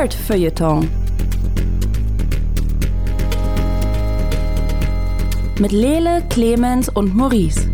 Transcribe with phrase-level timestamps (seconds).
[0.00, 0.88] Nerd Feuilleton.
[5.58, 7.68] Mit Lele, Clemens und Maurice.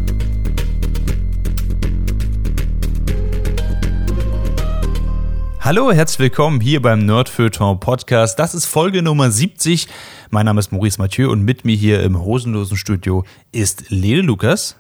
[5.61, 8.41] Hallo, herzlich willkommen hier beim Nerdfeuilleton Podcast.
[8.41, 9.87] Das ist Folge Nummer 70.
[10.31, 13.23] Mein Name ist Maurice Mathieu und mit mir hier im hosenlosen Studio
[13.53, 14.77] ist Lele Lukas.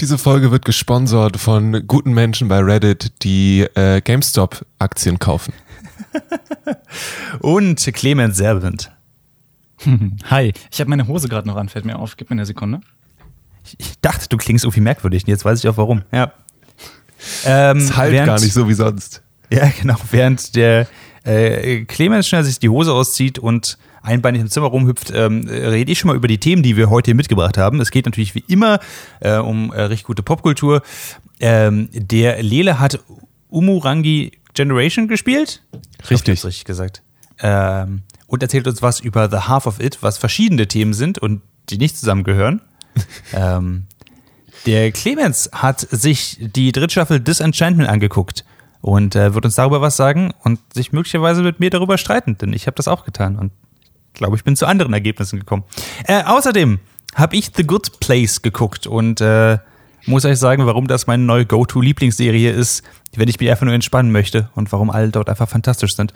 [0.00, 5.52] Diese Folge wird gesponsert von guten Menschen bei Reddit, die äh, GameStop-Aktien kaufen.
[7.40, 8.90] und Clemens Servant.
[10.30, 12.16] Hi, ich habe meine Hose gerade noch an, fällt mir auf.
[12.16, 12.80] Gib mir eine Sekunde.
[13.78, 15.24] Ich dachte, du klingst irgendwie merkwürdig.
[15.26, 16.02] Jetzt weiß ich auch warum.
[16.12, 16.32] Ja.
[17.44, 19.22] Ähm, es halt während, gar nicht so wie sonst.
[19.50, 19.96] Ja, genau.
[20.10, 20.86] Während der
[21.24, 25.98] äh, Clemens schnell sich die Hose auszieht und einbeinig im Zimmer rumhüpft, ähm, rede ich
[25.98, 27.80] schon mal über die Themen, die wir heute hier mitgebracht haben.
[27.80, 28.80] Es geht natürlich wie immer
[29.20, 30.82] äh, um äh, richtig gute Popkultur.
[31.38, 33.00] Ähm, der Lele hat
[33.48, 35.62] Umurangi Generation gespielt.
[36.10, 36.38] Richtig.
[36.38, 37.02] Ich richtig gesagt.
[37.40, 41.42] Ähm, und erzählt uns was über The Half of It, was verschiedene Themen sind und
[41.68, 42.60] die nicht zusammengehören.
[43.32, 43.86] ähm,
[44.66, 48.44] der Clemens hat sich die Drittstaffel Disenchantment angeguckt
[48.82, 52.52] und äh, wird uns darüber was sagen und sich möglicherweise mit mir darüber streiten, denn
[52.52, 53.52] ich habe das auch getan und
[54.14, 55.64] glaube, ich bin zu anderen Ergebnissen gekommen.
[56.06, 56.78] Äh, außerdem
[57.14, 59.58] habe ich The Good Place geguckt und äh,
[60.06, 62.82] muss euch sagen, warum das meine neue Go-To-Lieblingsserie ist,
[63.14, 66.14] wenn ich mich einfach nur entspannen möchte und warum alle dort einfach fantastisch sind.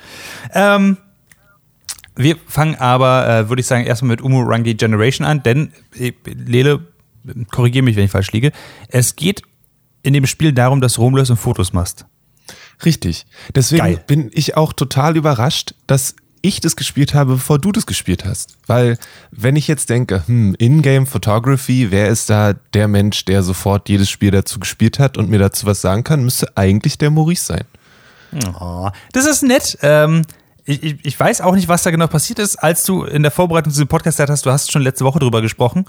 [0.53, 0.97] Ähm,
[2.17, 6.86] wir fangen aber, äh, würde ich sagen, erstmal mit Umurangi Generation an, denn, äh, Lele,
[7.51, 8.53] korrigiere mich, wenn ich falsch liege,
[8.89, 9.42] es geht
[10.03, 12.06] in dem Spiel darum, dass du rumläufst und Fotos machst.
[12.84, 13.27] Richtig.
[13.55, 14.05] Deswegen Geil.
[14.06, 16.14] bin ich auch total überrascht, dass
[16.45, 18.56] ich das gespielt habe, bevor du das gespielt hast.
[18.67, 18.98] Weil,
[19.31, 24.11] wenn ich jetzt denke, hm, Ingame Photography, wer ist da der Mensch, der sofort jedes
[24.11, 27.64] Spiel dazu gespielt hat und mir dazu was sagen kann, müsste eigentlich der Maurice sein.
[28.61, 29.78] Oh, das ist nett.
[29.83, 30.23] Ähm,
[30.64, 32.56] ich, ich, weiß auch nicht, was da genau passiert ist.
[32.56, 35.40] Als du in der Vorbereitung zu diesem Podcast hast, du hast schon letzte Woche drüber
[35.40, 35.86] gesprochen,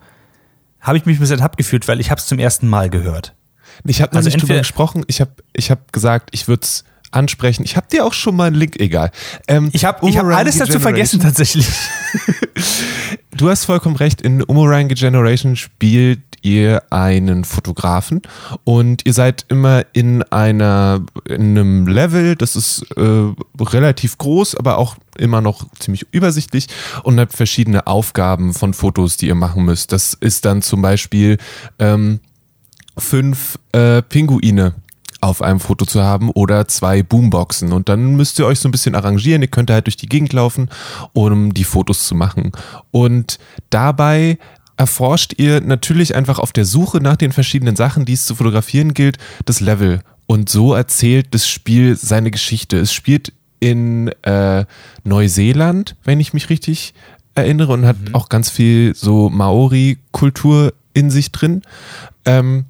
[0.80, 3.34] habe ich mich ein bisschen abgefühlt, weil ich habe es zum ersten Mal gehört.
[3.84, 5.04] Ich habe also nicht drüber gesprochen.
[5.08, 6.86] Ich habe ich hab gesagt, ich würde es
[7.16, 7.64] ansprechen.
[7.64, 9.12] Ich habe dir auch schon mal einen Link, egal.
[9.48, 11.68] Ähm, ich habe hab alles dazu vergessen tatsächlich.
[13.38, 14.22] du hast vollkommen recht.
[14.22, 18.22] In Umurangi Generation spielt ihr einen Fotografen
[18.64, 24.78] und ihr seid immer in einer in einem Level, das ist äh, relativ groß, aber
[24.78, 26.68] auch immer noch ziemlich übersichtlich
[27.04, 29.92] und habt verschiedene Aufgaben von Fotos, die ihr machen müsst.
[29.92, 31.38] Das ist dann zum Beispiel
[31.80, 32.20] ähm,
[32.98, 34.76] fünf äh, Pinguine
[35.26, 37.74] auf einem Foto zu haben oder zwei Boomboxen.
[37.74, 39.42] Und dann müsst ihr euch so ein bisschen arrangieren.
[39.42, 40.70] Ihr könnt halt durch die Gegend laufen,
[41.14, 42.52] um die Fotos zu machen.
[42.92, 43.40] Und
[43.72, 44.38] dabei
[44.78, 48.94] erforscht ihr natürlich einfach auf der Suche nach den verschiedenen Sachen, die es zu fotografieren
[48.94, 50.02] gilt, das Level.
[50.28, 52.78] Und so erzählt das Spiel seine Geschichte.
[52.78, 54.66] Es spielt in äh,
[55.04, 56.94] Neuseeland, wenn ich mich richtig
[57.34, 58.14] erinnere, und hat mhm.
[58.14, 61.64] auch ganz viel so Maori-Kultur in sich drin.
[62.26, 62.66] Ähm,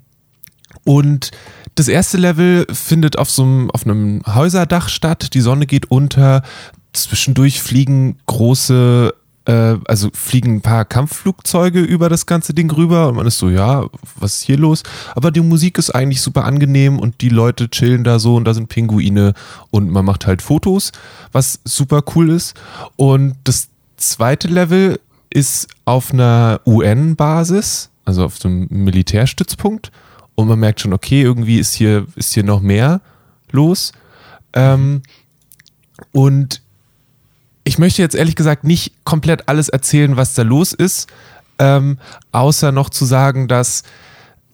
[0.86, 1.32] und
[1.76, 5.34] das erste Level findet auf so einem, auf einem Häuserdach statt.
[5.34, 6.42] Die Sonne geht unter.
[6.94, 9.14] Zwischendurch fliegen große,
[9.44, 13.50] äh, also fliegen ein paar Kampfflugzeuge über das ganze Ding rüber und man ist so,
[13.50, 13.86] ja,
[14.18, 14.84] was ist hier los?
[15.14, 18.54] Aber die Musik ist eigentlich super angenehm und die Leute chillen da so und da
[18.54, 19.34] sind Pinguine
[19.72, 20.94] und man macht halt Fotos,
[21.34, 22.54] was super cool ist.
[22.96, 29.92] Und das zweite Level ist auf einer UN-Basis, also auf so einem Militärstützpunkt
[30.36, 33.02] und man merkt schon, okay, irgendwie ist hier, ist hier noch mehr
[33.52, 33.94] los.
[34.54, 35.02] Ähm,
[36.12, 36.62] und
[37.64, 41.10] ich möchte jetzt ehrlich gesagt nicht komplett alles erzählen, was da los ist,
[41.58, 41.98] ähm,
[42.32, 43.84] außer noch zu sagen, dass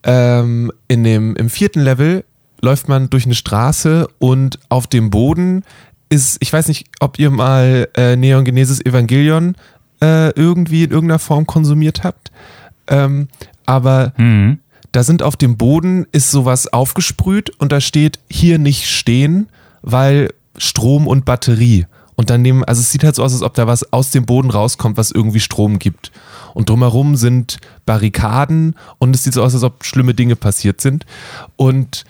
[0.04, 2.24] ähm, in dem, im vierten Level
[2.62, 5.64] läuft man durch eine Straße und auf dem Boden
[6.10, 9.56] ist, ich weiß nicht, ob ihr mal äh, Neon Genesis Evangelion
[10.02, 12.32] äh, irgendwie in irgendeiner Form konsumiert habt,
[12.88, 13.28] ähm,
[13.66, 14.60] aber mhm.
[14.92, 19.48] Da sind auf dem Boden ist sowas aufgesprüht und da steht hier nicht stehen,
[19.82, 21.86] weil Strom und Batterie.
[22.16, 24.26] Und dann nehmen, also es sieht halt so aus, als ob da was aus dem
[24.26, 26.12] Boden rauskommt, was irgendwie Strom gibt.
[26.54, 31.06] Und drumherum sind Barrikaden und es sieht so aus, als ob schlimme Dinge passiert sind.
[31.56, 32.04] Und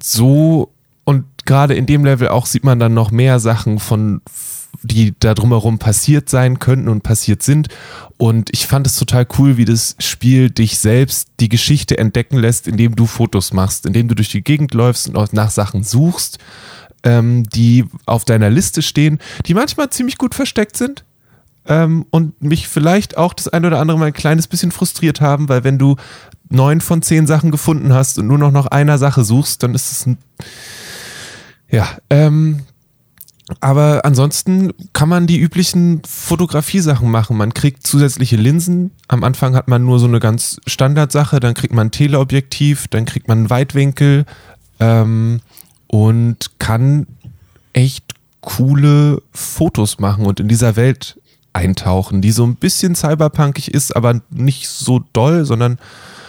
[0.00, 0.70] so,
[1.04, 4.22] und gerade in dem Level auch sieht man dann noch mehr Sachen von,
[4.82, 7.68] die da drumherum passiert sein könnten und passiert sind.
[8.18, 12.68] Und ich fand es total cool, wie das Spiel dich selbst die Geschichte entdecken lässt,
[12.68, 16.38] indem du Fotos machst, indem du durch die Gegend läufst und nach Sachen suchst,
[17.02, 21.04] ähm, die auf deiner Liste stehen, die manchmal ziemlich gut versteckt sind.
[21.64, 25.48] Ähm, und mich vielleicht auch das ein oder andere Mal ein kleines bisschen frustriert haben,
[25.48, 25.94] weil wenn du
[26.48, 29.92] neun von zehn Sachen gefunden hast und nur noch nach einer Sache suchst, dann ist
[29.92, 30.18] es ein,
[31.72, 32.60] ja, ähm,
[33.60, 37.36] aber ansonsten kann man die üblichen Fotografiesachen machen.
[37.36, 38.92] Man kriegt zusätzliche Linsen.
[39.08, 43.04] Am Anfang hat man nur so eine ganz Standardsache, dann kriegt man ein Teleobjektiv, dann
[43.04, 44.26] kriegt man einen Weitwinkel
[44.78, 45.40] ähm,
[45.88, 47.06] und kann
[47.72, 51.18] echt coole Fotos machen und in dieser Welt
[51.52, 55.78] eintauchen, die so ein bisschen cyberpunkig ist, aber nicht so doll, sondern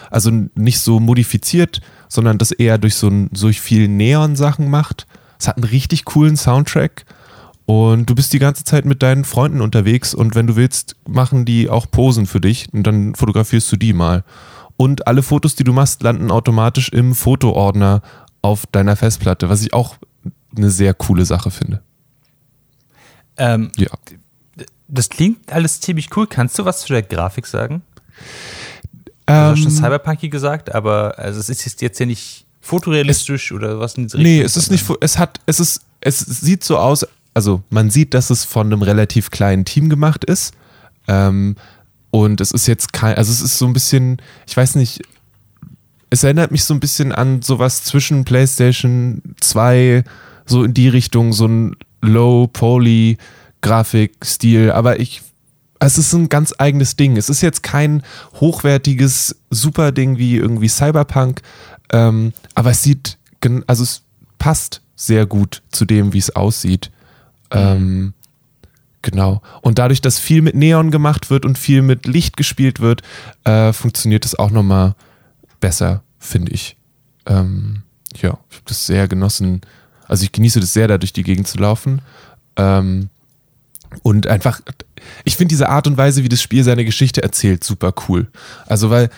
[0.10, 5.08] also nicht so modifiziert, sondern das eher durch so ein, durch viel Neon-Sachen macht.
[5.44, 7.04] Es hat einen richtig coolen Soundtrack
[7.66, 11.44] und du bist die ganze Zeit mit deinen Freunden unterwegs und wenn du willst, machen
[11.44, 14.24] die auch Posen für dich und dann fotografierst du die mal.
[14.78, 18.02] Und alle Fotos, die du machst, landen automatisch im Fotoordner
[18.42, 19.98] auf deiner Festplatte, was ich auch
[20.56, 21.82] eine sehr coole Sache finde.
[23.36, 23.90] Ähm, Ja.
[24.88, 26.26] das klingt alles ziemlich cool.
[26.26, 27.82] Kannst du was zu der Grafik sagen?
[29.26, 33.80] Du hast schon Ähm, Cyberpunky gesagt, aber also es ist jetzt ja nicht fotorealistisch oder
[33.80, 36.78] was in diese Nee, Richtung, es ist nicht, es hat, es ist, es sieht so
[36.78, 40.54] aus, also man sieht, dass es von einem relativ kleinen Team gemacht ist.
[41.08, 41.58] Ähm,
[42.10, 45.02] und es ist jetzt kein, also es ist so ein bisschen, ich weiß nicht,
[46.10, 50.06] es erinnert mich so ein bisschen an sowas zwischen PlayStation 2,
[50.46, 55.22] so in die Richtung, so ein Low-Poly-Grafikstil, aber ich,
[55.80, 57.18] es ist ein ganz eigenes Ding.
[57.18, 58.04] Es ist jetzt kein
[58.40, 61.42] hochwertiges Super-Ding wie irgendwie Cyberpunk,
[61.94, 63.18] ähm, aber es sieht,
[63.68, 64.02] also es
[64.40, 66.92] passt sehr gut zu dem, wie es aussieht.
[67.52, 68.14] Ähm,
[69.02, 69.42] genau.
[69.62, 73.04] Und dadurch, dass viel mit Neon gemacht wird und viel mit Licht gespielt wird,
[73.44, 74.96] äh, funktioniert es auch nochmal
[75.60, 76.76] besser, finde ich.
[77.26, 77.84] Ähm,
[78.16, 79.62] ja, ich habe das sehr genossen.
[80.08, 82.02] Also ich genieße das sehr, da durch die Gegend zu laufen.
[82.56, 83.10] Ähm,
[84.02, 84.62] und einfach,
[85.24, 88.28] ich finde diese Art und Weise, wie das Spiel seine Geschichte erzählt, super cool.
[88.66, 89.10] Also, weil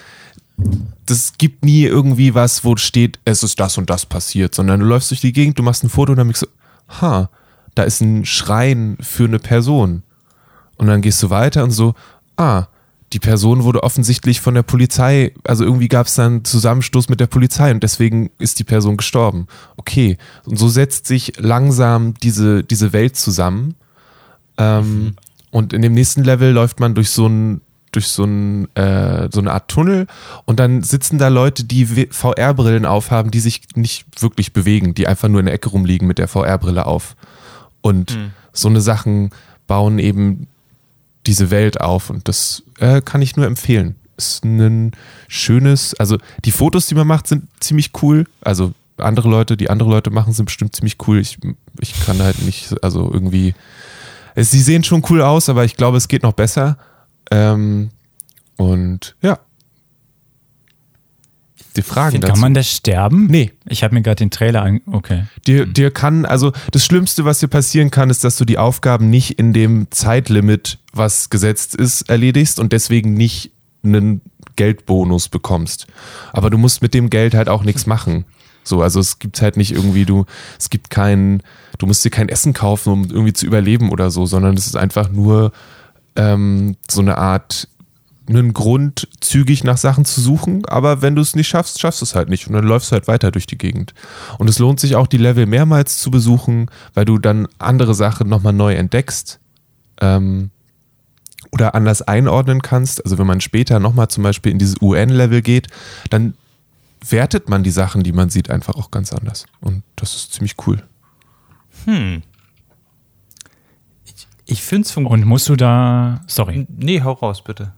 [1.06, 4.86] das gibt nie irgendwie was, wo steht, es ist das und das passiert, sondern du
[4.86, 6.48] läufst durch die Gegend, du machst ein Foto und dann denkst du,
[7.02, 7.30] ha,
[7.76, 10.04] da ist ein Schrein für eine Person.
[10.78, 11.94] Und dann gehst du weiter und so,
[12.38, 12.68] ah,
[13.14, 17.20] die Person wurde offensichtlich von der Polizei, also irgendwie gab es dann einen Zusammenstoß mit
[17.20, 19.48] der Polizei und deswegen ist die Person gestorben.
[19.78, 23.76] Okay, und so setzt sich langsam diese, diese Welt zusammen.
[24.58, 25.16] Ähm,
[25.52, 27.62] Und in dem nächsten Level läuft man durch so ein
[27.96, 30.08] durch so, ein, äh, so eine Art Tunnel
[30.46, 35.28] und dann sitzen da Leute, die VR-Brillen aufhaben, die sich nicht wirklich bewegen, die einfach
[35.28, 37.16] nur in der Ecke rumliegen mit der VR-Brille auf.
[37.82, 38.18] Und
[38.54, 39.32] so eine Sachen
[39.68, 40.48] bauen eben
[41.28, 43.96] diese Welt auf und das äh, kann ich nur empfehlen.
[44.18, 44.92] Ist ein
[45.28, 48.26] schönes, also die Fotos, die man macht, sind ziemlich cool.
[48.42, 51.20] Also andere Leute, die andere Leute machen, sind bestimmt ziemlich cool.
[51.20, 51.38] Ich,
[51.82, 53.54] ich kann halt nicht, also irgendwie,
[54.36, 56.78] sie sehen schon cool aus, aber ich glaube, es geht noch besser.
[57.32, 57.90] Ähm,
[58.58, 59.40] und ja.
[61.76, 62.34] Die Fragen dazu.
[62.34, 63.28] Kann man das sterben?
[63.28, 63.52] Nee.
[63.68, 64.82] Ich habe mir gerade den Trailer an.
[64.86, 65.26] Okay.
[65.46, 69.10] Dir, dir kann, also das Schlimmste, was dir passieren kann, ist, dass du die Aufgaben
[69.10, 73.52] nicht in dem Zeitlimit, was gesetzt ist, erledigst und deswegen nicht
[73.84, 74.22] einen
[74.56, 75.88] Geldbonus bekommst.
[76.32, 78.26] Aber du musst mit dem Geld halt auch nichts machen.
[78.64, 80.26] So, also es gibt halt nicht irgendwie, du,
[80.58, 81.44] es gibt kein,
[81.78, 84.76] du musst dir kein Essen kaufen, um irgendwie zu überleben oder so, sondern es ist
[84.76, 85.52] einfach nur
[86.16, 87.68] ähm, so eine Art
[88.28, 92.06] einen Grund, zügig nach Sachen zu suchen, aber wenn du es nicht schaffst, schaffst du
[92.06, 93.94] es halt nicht und dann läufst du halt weiter durch die Gegend.
[94.40, 98.28] Und es lohnt sich auch, die Level mehrmals zu besuchen, weil du dann andere Sachen
[98.28, 99.40] nochmal neu entdeckst
[100.02, 100.50] ähm,
[101.52, 103.04] oder anders einordnen kannst.
[103.04, 105.68] Also wenn man später nochmal zum Beispiel in dieses UN-Level geht,
[106.10, 106.34] dann
[107.08, 109.46] wertet man die Sachen, die man sieht, einfach auch ganz anders.
[109.62, 110.82] Und das ist ziemlich cool.
[114.46, 115.26] Ich finde es funktioniert.
[115.26, 116.22] Und musst du da.
[116.28, 116.68] Sorry.
[116.78, 117.74] Nee, hau raus, bitte.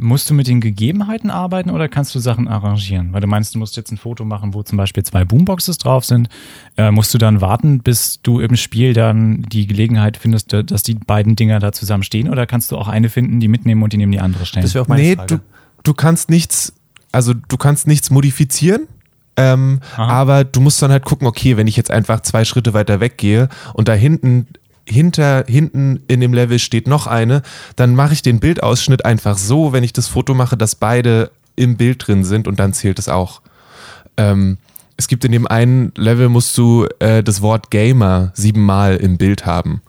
[0.00, 3.12] Musst du mit den Gegebenheiten arbeiten oder kannst du Sachen arrangieren?
[3.12, 6.04] Weil du meinst, du musst jetzt ein Foto machen, wo zum Beispiel zwei Boomboxes drauf
[6.04, 6.28] sind.
[6.76, 10.94] Äh, musst du dann warten, bis du im Spiel dann die Gelegenheit findest, dass die
[10.94, 12.28] beiden Dinger da zusammen stehen?
[12.28, 14.62] Oder kannst du auch eine finden, die mitnehmen und die neben die andere stellen?
[14.62, 15.38] Das wäre auch meine nee, Frage.
[15.38, 15.40] du,
[15.82, 16.74] du kannst nichts,
[17.10, 18.86] also du kannst nichts modifizieren.
[19.36, 23.00] Ähm, aber du musst dann halt gucken, okay, wenn ich jetzt einfach zwei Schritte weiter
[23.00, 24.46] weggehe und da hinten
[24.88, 27.42] hinter hinten in dem Level steht noch eine,
[27.76, 31.76] dann mache ich den Bildausschnitt einfach so, wenn ich das Foto mache, dass beide im
[31.76, 33.42] Bild drin sind und dann zählt es auch.
[34.16, 34.58] Ähm,
[34.96, 39.46] es gibt in dem einen Level musst du äh, das Wort Gamer siebenmal im Bild
[39.46, 39.80] haben.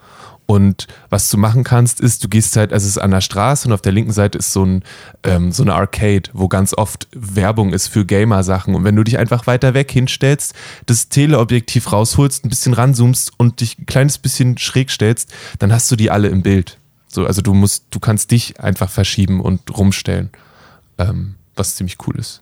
[0.49, 3.67] Und was du machen kannst, ist, du gehst halt, also es ist an der Straße
[3.67, 4.83] und auf der linken Seite ist so, ein,
[5.21, 8.73] ähm, so eine Arcade, wo ganz oft Werbung ist für Gamer-Sachen.
[8.73, 10.55] Und wenn du dich einfach weiter weg hinstellst,
[10.87, 15.91] das Teleobjektiv rausholst, ein bisschen ranzoomst und dich ein kleines bisschen schräg stellst, dann hast
[15.91, 16.79] du die alle im Bild.
[17.07, 20.31] So, also du musst, du kannst dich einfach verschieben und rumstellen.
[20.97, 22.41] Ähm, was ziemlich cool ist.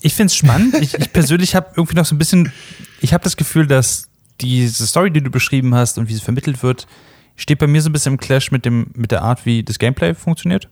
[0.00, 0.74] Ich finde es spannend.
[0.80, 2.52] Ich, ich persönlich habe irgendwie noch so ein bisschen,
[3.00, 4.08] ich habe das Gefühl, dass
[4.40, 6.86] diese Story, die du beschrieben hast und wie sie vermittelt wird,
[7.36, 9.78] steht bei mir so ein bisschen im Clash mit, dem, mit der Art, wie das
[9.78, 10.68] Gameplay funktioniert.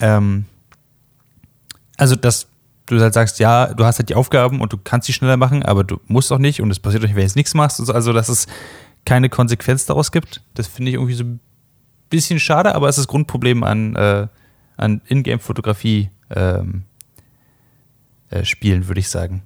[0.00, 0.46] Ähm,
[1.96, 2.48] also, dass
[2.86, 5.62] du halt sagst, ja, du hast halt die Aufgaben und du kannst sie schneller machen,
[5.62, 7.80] aber du musst auch nicht und es passiert nicht, wenn du jetzt nichts machst.
[7.90, 8.46] Also, dass es
[9.04, 10.42] keine Konsequenz daraus gibt.
[10.54, 11.40] Das finde ich irgendwie so ein
[12.10, 14.28] bisschen schade, aber es ist das Grundproblem an, äh,
[14.76, 16.84] an Ingame-Fotografie ähm,
[18.30, 19.42] äh, spielen, würde ich sagen.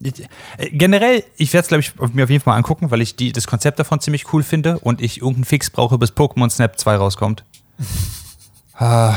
[0.00, 0.20] Ich,
[0.58, 3.16] äh, generell, ich werde es, glaube ich, mir auf jeden Fall mal angucken, weil ich
[3.16, 6.78] die, das Konzept davon ziemlich cool finde und ich irgendeinen Fix brauche, bis Pokémon Snap
[6.78, 7.44] 2 rauskommt.
[8.74, 9.16] ah,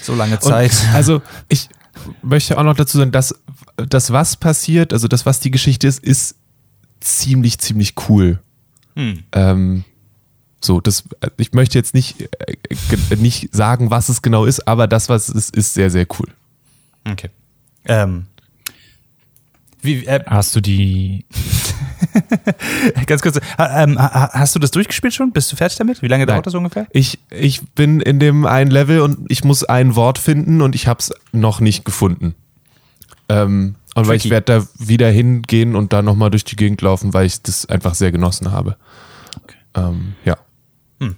[0.00, 0.70] so lange Zeit.
[0.70, 1.68] Und, also, ich
[2.22, 3.34] möchte auch noch dazu sagen, dass
[3.76, 6.36] das, was passiert, also das, was die Geschichte ist, ist
[7.00, 8.40] ziemlich, ziemlich cool.
[8.94, 9.24] Hm.
[9.32, 9.84] Ähm,
[10.60, 11.04] so, das,
[11.36, 15.34] ich möchte jetzt nicht, äh, nicht sagen, was es genau ist, aber das, was es
[15.34, 16.28] ist, ist sehr, sehr cool.
[17.04, 17.30] Okay.
[17.88, 18.26] Ähm,
[19.80, 21.24] wie, äh, hast du die.
[23.06, 25.32] Ganz kurz, ähm, hast du das durchgespielt schon?
[25.32, 26.02] Bist du fertig damit?
[26.02, 26.34] Wie lange Nein.
[26.34, 26.86] dauert das ungefähr?
[26.90, 30.86] Ich, ich bin in dem einen Level und ich muss ein Wort finden und ich
[30.88, 32.34] habe es noch nicht gefunden.
[33.28, 37.14] Ähm, und weil ich werde da wieder hingehen und da nochmal durch die Gegend laufen,
[37.14, 38.76] weil ich das einfach sehr genossen habe.
[39.42, 39.56] Okay.
[39.74, 40.36] Ähm, ja.
[41.00, 41.16] Hm.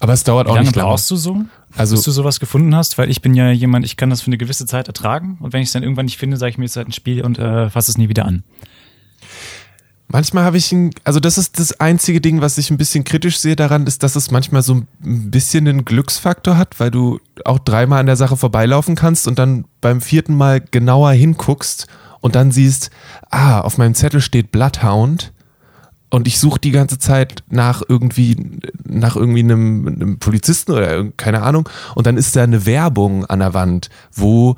[0.00, 0.88] Aber es dauert Wie auch lange nicht lange.
[0.88, 1.44] brauchst du so?
[1.76, 4.28] Also, bis du sowas gefunden hast, weil ich bin ja jemand, ich kann das für
[4.28, 5.38] eine gewisse Zeit ertragen.
[5.40, 6.92] Und wenn ich es dann irgendwann nicht finde, sage ich mir, es ist halt ein
[6.92, 8.44] Spiel und äh, fasse es nie wieder an.
[10.06, 13.38] Manchmal habe ich ein, also das ist das einzige Ding, was ich ein bisschen kritisch
[13.38, 17.58] sehe daran, ist, dass es manchmal so ein bisschen einen Glücksfaktor hat, weil du auch
[17.58, 21.88] dreimal an der Sache vorbeilaufen kannst und dann beim vierten Mal genauer hinguckst
[22.20, 22.90] und dann siehst,
[23.30, 25.32] ah, auf meinem Zettel steht Bloodhound
[26.14, 31.42] und ich suche die ganze Zeit nach irgendwie, nach irgendwie einem, einem Polizisten oder keine
[31.42, 31.68] Ahnung.
[31.96, 34.54] Und dann ist da eine Werbung an der Wand, wo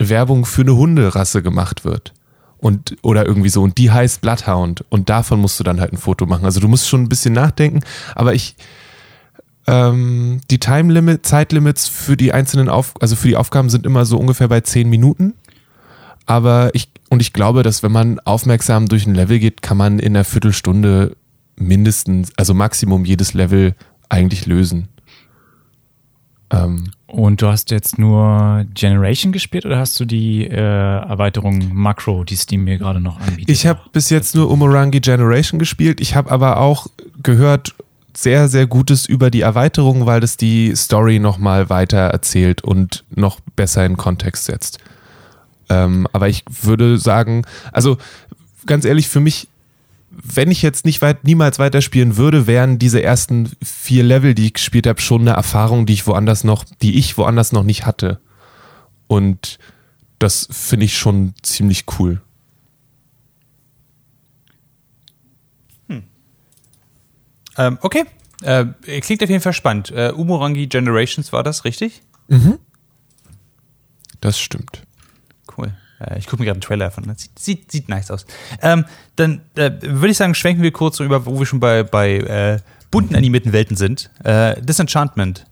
[0.00, 2.12] Werbung für eine Hunderasse gemacht wird.
[2.58, 3.62] Und, oder irgendwie so.
[3.62, 4.84] Und die heißt Bloodhound.
[4.88, 6.46] Und davon musst du dann halt ein Foto machen.
[6.46, 7.84] Also du musst schon ein bisschen nachdenken.
[8.16, 8.56] Aber ich,
[9.68, 14.04] ähm, die Time Limit, Zeitlimits für die einzelnen Auf, also für die Aufgaben sind immer
[14.04, 15.34] so ungefähr bei zehn Minuten.
[16.26, 19.98] Aber ich, und ich glaube, dass wenn man aufmerksam durch ein Level geht, kann man
[19.98, 21.14] in einer Viertelstunde
[21.56, 23.74] mindestens, also Maximum jedes Level
[24.08, 24.88] eigentlich lösen.
[26.48, 32.24] Ähm, und du hast jetzt nur Generation gespielt oder hast du die äh, Erweiterung Macro,
[32.24, 33.50] die Steam mir gerade noch anbietet?
[33.50, 36.00] Ich habe bis jetzt nur Umurangi Generation gespielt.
[36.00, 36.86] Ich habe aber auch
[37.22, 37.74] gehört
[38.16, 43.38] sehr, sehr Gutes über die Erweiterung, weil das die Story nochmal weiter erzählt und noch
[43.54, 44.78] besser in Kontext setzt.
[45.68, 47.98] Ähm, aber ich würde sagen, also
[48.66, 49.48] ganz ehrlich, für mich,
[50.10, 54.54] wenn ich jetzt nicht weit, niemals weiterspielen würde, wären diese ersten vier Level, die ich
[54.54, 58.20] gespielt habe, schon eine Erfahrung, die ich woanders noch, die ich woanders noch nicht hatte.
[59.06, 59.58] Und
[60.18, 62.20] das finde ich schon ziemlich cool.
[65.88, 66.04] Hm.
[67.56, 68.04] Ähm, okay.
[68.42, 68.66] Äh,
[69.00, 69.90] klingt auf jeden Fall spannend.
[69.90, 72.02] Äh, Umurangi Generations war das, richtig?
[72.28, 72.58] Mhm.
[74.20, 74.82] Das stimmt.
[75.56, 75.72] Cool.
[76.00, 77.04] Äh, ich gucke mir gerade einen Trailer von.
[77.04, 78.26] Das sieht, sieht, sieht nice aus.
[78.60, 78.84] Ähm,
[79.16, 82.58] dann äh, würde ich sagen, schwenken wir kurz über, wo wir schon bei, bei äh,
[82.90, 84.10] bunten animierten Welten sind.
[84.24, 85.46] Äh, Disenchantment.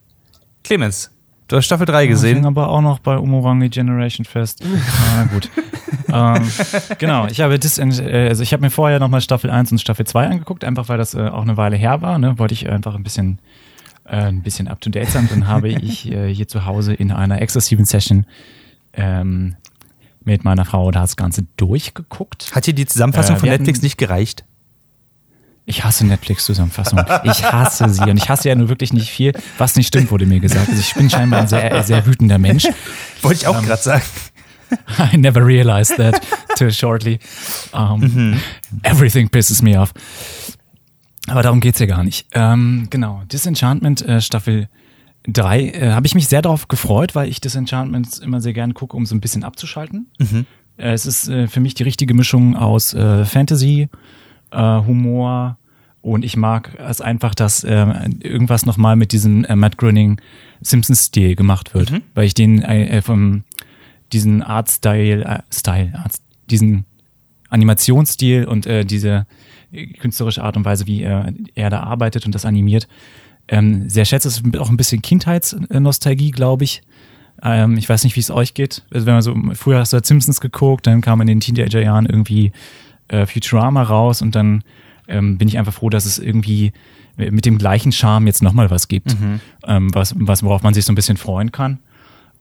[0.62, 1.10] Clemens,
[1.48, 2.40] du hast Staffel 3 gesehen.
[2.40, 4.62] Ich aber auch noch bei Umurangi Generation fest.
[5.16, 5.50] Na gut.
[6.12, 6.50] ähm,
[6.98, 10.06] genau, ich habe Dis äh, also ich habe mir vorher nochmal Staffel 1 und Staffel
[10.06, 12.18] 2 angeguckt, einfach weil das äh, auch eine Weile her war.
[12.18, 12.38] Ne?
[12.38, 13.38] Wollte ich einfach ein bisschen
[14.04, 15.28] ein bisschen up to date sein.
[15.30, 18.26] Dann habe ich hier zu Hause in einer exzessiven Session
[18.92, 19.54] ähm,
[20.24, 22.54] mit meiner Frau das Ganze durchgeguckt.
[22.54, 24.44] Hat dir die Zusammenfassung äh, von Netflix nicht gereicht?
[25.66, 27.00] Ich hasse Netflix-Zusammenfassung.
[27.24, 28.02] Ich hasse sie.
[28.02, 29.32] Und ich hasse ja nur wirklich nicht viel.
[29.56, 30.68] Was nicht stimmt, wurde mir gesagt.
[30.68, 32.66] Also ich bin scheinbar ein sehr, sehr wütender Mensch.
[33.22, 34.02] Wollte ich auch ähm, gerade sagen.
[35.12, 36.20] I never realized that
[36.56, 37.18] too shortly.
[37.72, 38.40] Um, mhm.
[38.82, 39.92] Everything pisses me off.
[41.28, 42.26] Aber darum geht's ja gar nicht.
[42.32, 43.22] Ähm, genau.
[43.30, 44.68] Disenchantment äh, Staffel
[45.26, 48.74] drei äh, habe ich mich sehr darauf gefreut, weil ich das Enchantment immer sehr gern
[48.74, 50.06] gucke, um so ein bisschen abzuschalten.
[50.18, 50.46] Mhm.
[50.76, 53.88] Äh, es ist äh, für mich die richtige Mischung aus äh, Fantasy,
[54.50, 55.58] äh, Humor
[56.02, 57.86] und ich mag es einfach, dass äh,
[58.20, 60.20] irgendwas nochmal mit diesem äh, Matt Groening
[60.62, 62.02] Simpsons-Stil gemacht wird, mhm.
[62.14, 63.44] weil ich den äh, äh vom
[64.12, 66.14] diesen Art-Style, äh, Style, Art,
[66.50, 66.84] diesen
[67.48, 69.26] Animationsstil und äh, diese
[70.00, 72.88] künstlerische Art und Weise, wie äh, er da arbeitet und das animiert,
[73.50, 74.28] ähm, sehr schätze.
[74.28, 76.82] Es ist auch ein bisschen Kindheitsnostalgie, glaube ich.
[77.42, 78.84] Ähm, ich weiß nicht, wie es euch geht.
[78.92, 82.06] Also wenn man so, früher hast du halt Simpsons geguckt, dann kam in den Teenagerjahren
[82.06, 82.52] irgendwie
[83.08, 84.62] äh, Futurama raus und dann
[85.08, 86.72] ähm, bin ich einfach froh, dass es irgendwie
[87.16, 89.40] mit dem gleichen Charme jetzt nochmal was gibt, mhm.
[89.66, 91.80] ähm, was, was, worauf man sich so ein bisschen freuen kann.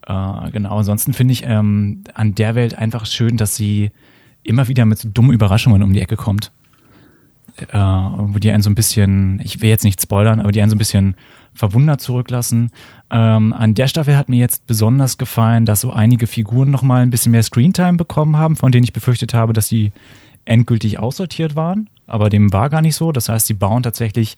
[0.08, 3.92] Äh, genau, ansonsten finde ich ähm, an der Welt einfach schön, dass sie
[4.44, 6.52] immer wieder mit so dummen Überraschungen um die Ecke kommt.
[7.62, 10.70] Äh, wo die einen so ein bisschen, ich will jetzt nicht spoilern, aber die einen
[10.70, 11.16] so ein bisschen
[11.54, 12.72] verwundert zurücklassen.
[13.10, 17.10] Ähm, an der Staffel hat mir jetzt besonders gefallen, dass so einige Figuren nochmal ein
[17.10, 19.92] bisschen mehr Screentime bekommen haben, von denen ich befürchtet habe, dass sie
[20.46, 21.90] endgültig aussortiert waren.
[22.08, 23.12] Aber dem war gar nicht so.
[23.12, 24.38] Das heißt, sie bauen tatsächlich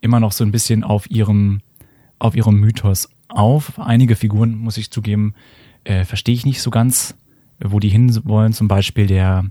[0.00, 1.60] immer noch so ein bisschen auf ihrem,
[2.18, 3.78] auf ihrem Mythos auf.
[3.78, 5.34] Einige Figuren, muss ich zugeben,
[5.84, 7.14] äh, verstehe ich nicht so ganz,
[7.60, 8.52] wo die hin wollen.
[8.52, 9.44] Zum Beispiel der,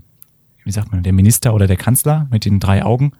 [0.64, 3.12] wie sagt man, der Minister oder der Kanzler mit den drei Augen.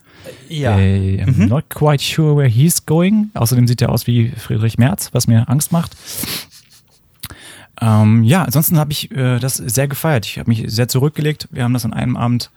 [0.48, 0.78] Ja.
[0.78, 3.30] Äh, I'm not quite sure where he's going.
[3.34, 5.96] Außerdem sieht er aus wie Friedrich Merz, was mir Angst macht.
[7.80, 10.26] Ähm, ja, ansonsten habe ich äh, das sehr gefeiert.
[10.26, 11.48] Ich habe mich sehr zurückgelegt.
[11.50, 12.50] Wir haben das an einem Abend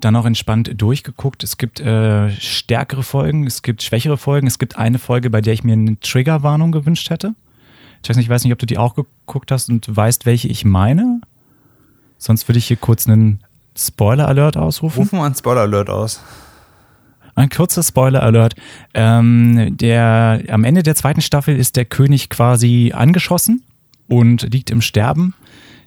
[0.00, 1.42] dann auch entspannt durchgeguckt.
[1.42, 4.46] Es gibt äh, stärkere Folgen, es gibt schwächere Folgen.
[4.46, 7.34] Es gibt eine Folge, bei der ich mir eine Triggerwarnung gewünscht hätte.
[8.02, 10.48] Ich weiß nicht, ich weiß nicht, ob du die auch geguckt hast und weißt, welche
[10.48, 11.20] ich meine.
[12.16, 13.40] Sonst würde ich hier kurz einen
[13.78, 14.98] Spoiler-Alert ausrufen.
[15.02, 16.20] Rufen wir einen Spoiler-Alert aus.
[17.34, 18.54] Ein kurzer Spoiler-Alert.
[18.94, 23.62] Ähm, der, am Ende der zweiten Staffel ist der König quasi angeschossen
[24.08, 25.34] und liegt im Sterben.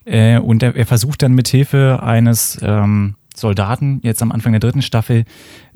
[0.05, 4.59] Äh, und er, er versucht dann mit Hilfe eines ähm, Soldaten, jetzt am Anfang der
[4.59, 5.25] dritten Staffel,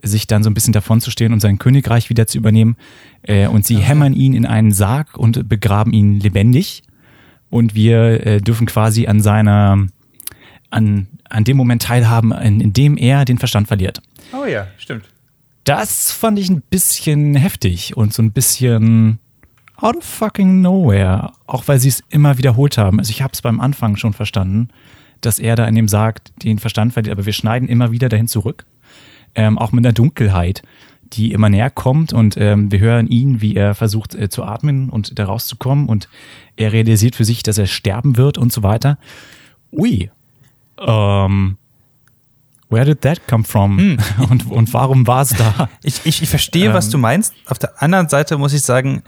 [0.01, 2.77] sich dann so ein bisschen davonzustehen und sein Königreich wieder zu übernehmen.
[3.23, 6.83] Äh, und sie hämmern ihn in einen Sarg und begraben ihn lebendig.
[7.49, 9.87] Und wir äh, dürfen quasi an seiner,
[10.69, 14.01] an, an dem Moment teilhaben, in, in dem er den Verstand verliert.
[14.33, 15.05] Oh ja, stimmt.
[15.63, 19.19] Das fand ich ein bisschen heftig und so ein bisschen
[19.77, 21.31] out of fucking nowhere.
[21.47, 22.99] Auch weil sie es immer wiederholt haben.
[22.99, 24.69] Also ich habe es beim Anfang schon verstanden,
[25.21, 28.27] dass er da in dem Sarg den Verstand verliert, aber wir schneiden immer wieder dahin
[28.27, 28.65] zurück.
[29.33, 30.61] Ähm, auch mit einer Dunkelheit,
[31.01, 34.89] die immer näher kommt und ähm, wir hören ihn, wie er versucht äh, zu atmen
[34.89, 36.09] und da rauszukommen und
[36.55, 38.97] er realisiert für sich, dass er sterben wird und so weiter.
[39.71, 40.09] Ui.
[40.79, 41.57] Ähm,
[42.69, 43.97] where did that come from?
[44.29, 45.69] Und, und warum war es da?
[45.83, 46.91] Ich, ich, ich verstehe, was Ähm.
[46.91, 47.33] du meinst.
[47.47, 49.03] Auf der anderen Seite muss ich sagen,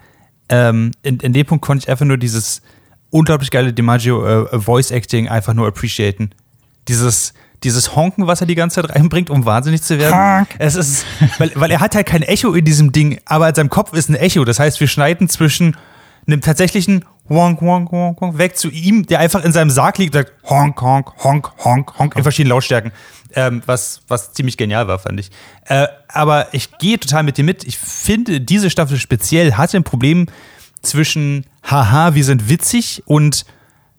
[0.50, 2.62] ähm, in, in dem Punkt konnte ich einfach nur dieses
[3.10, 6.32] unglaublich geile DiMaggio äh, Voice Acting einfach nur appreciaten.
[6.88, 10.40] Dieses, dieses Honken, was er die ganze Zeit reinbringt, um wahnsinnig zu werden.
[10.40, 10.50] Honk.
[10.60, 11.06] Es ist,
[11.38, 14.10] weil, weil er hat halt kein Echo in diesem Ding, aber in seinem Kopf ist
[14.10, 14.46] ein Echo.
[14.46, 15.76] Das heißt, wir schneiden zwischen
[16.28, 20.16] einem tatsächlichen Honk, Honk, Honk, Honk weg zu ihm, der einfach in seinem Sarg liegt
[20.16, 22.92] und sagt Honk, Honk, Honk, Honk, Honk in verschiedenen Lautstärken.
[23.34, 25.30] Ähm, was, was ziemlich genial war, fand ich.
[25.66, 27.66] Äh, aber ich gehe total mit dir mit.
[27.66, 30.28] Ich finde, diese Staffel speziell hatte ein Problem
[30.82, 33.46] zwischen Haha, wir sind witzig und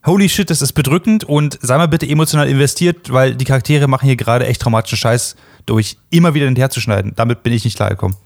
[0.06, 4.06] Holy shit, das ist bedrückend und sei mal bitte emotional investiert, weil die Charaktere machen
[4.06, 5.36] hier gerade echt traumatischen Scheiß
[5.66, 7.12] durch, immer wieder hinterher zu schneiden.
[7.14, 8.16] Damit bin ich nicht klargekommen.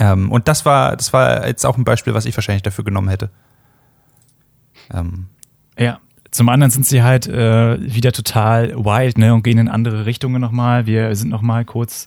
[0.00, 3.08] Ähm, und das war, das war jetzt auch ein Beispiel, was ich wahrscheinlich dafür genommen
[3.08, 3.30] hätte.
[4.92, 5.26] Ähm,
[5.78, 6.00] Ja.
[6.32, 10.40] Zum anderen sind sie halt äh, wieder total wild, ne, und gehen in andere Richtungen
[10.40, 10.86] nochmal.
[10.86, 12.06] Wir sind nochmal kurz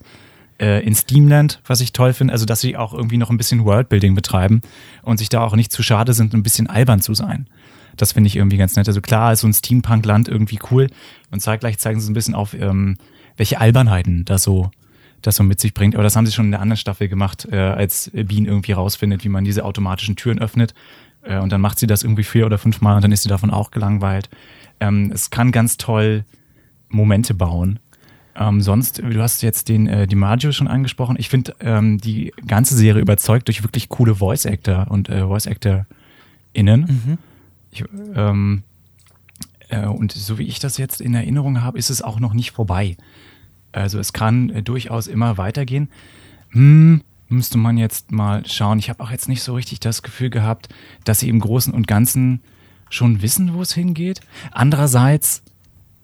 [0.62, 2.32] äh, in Steamland, was ich toll finde.
[2.32, 4.62] Also, dass sie auch irgendwie noch ein bisschen Worldbuilding betreiben
[5.02, 7.48] und sich da auch nicht zu schade sind, ein bisschen albern zu sein.
[7.98, 8.88] Das finde ich irgendwie ganz nett.
[8.88, 10.88] Also klar ist so ein Steampunk-Land irgendwie cool
[11.30, 12.98] und zeitgleich zeigen sie ein bisschen auf, ähm,
[13.36, 14.72] welche Albernheiten das so,
[15.24, 15.96] das so mit sich bringt.
[15.96, 19.24] Aber das haben sie schon in der anderen Staffel gemacht, äh, als Bean irgendwie rausfindet,
[19.24, 20.74] wie man diese automatischen Türen öffnet.
[21.24, 23.30] Äh, und dann macht sie das irgendwie vier oder fünf Mal und dann ist sie
[23.30, 24.30] davon auch gelangweilt.
[24.80, 26.26] Ähm, es kann ganz toll
[26.90, 27.80] Momente bauen.
[28.36, 31.16] Ähm, sonst, du hast jetzt den äh, DiMaggio schon angesprochen.
[31.20, 35.48] Ich finde, ähm, die ganze Serie überzeugt durch wirklich coole Voice Actor und äh, Voice
[35.48, 35.86] Actor
[36.52, 37.20] innen.
[37.72, 37.84] Ich,
[38.16, 38.64] ähm,
[39.70, 42.52] äh, und so wie ich das jetzt in Erinnerung habe, ist es auch noch nicht
[42.52, 42.98] vorbei.
[43.74, 45.90] Also es kann äh, durchaus immer weitergehen.
[46.50, 48.80] Hm, müsste man jetzt mal schauen.
[48.80, 50.70] Ich habe auch jetzt nicht so richtig das Gefühl gehabt,
[51.04, 52.42] dass sie im Großen und Ganzen
[52.90, 54.22] schon wissen, wo es hingeht.
[54.52, 55.44] Andererseits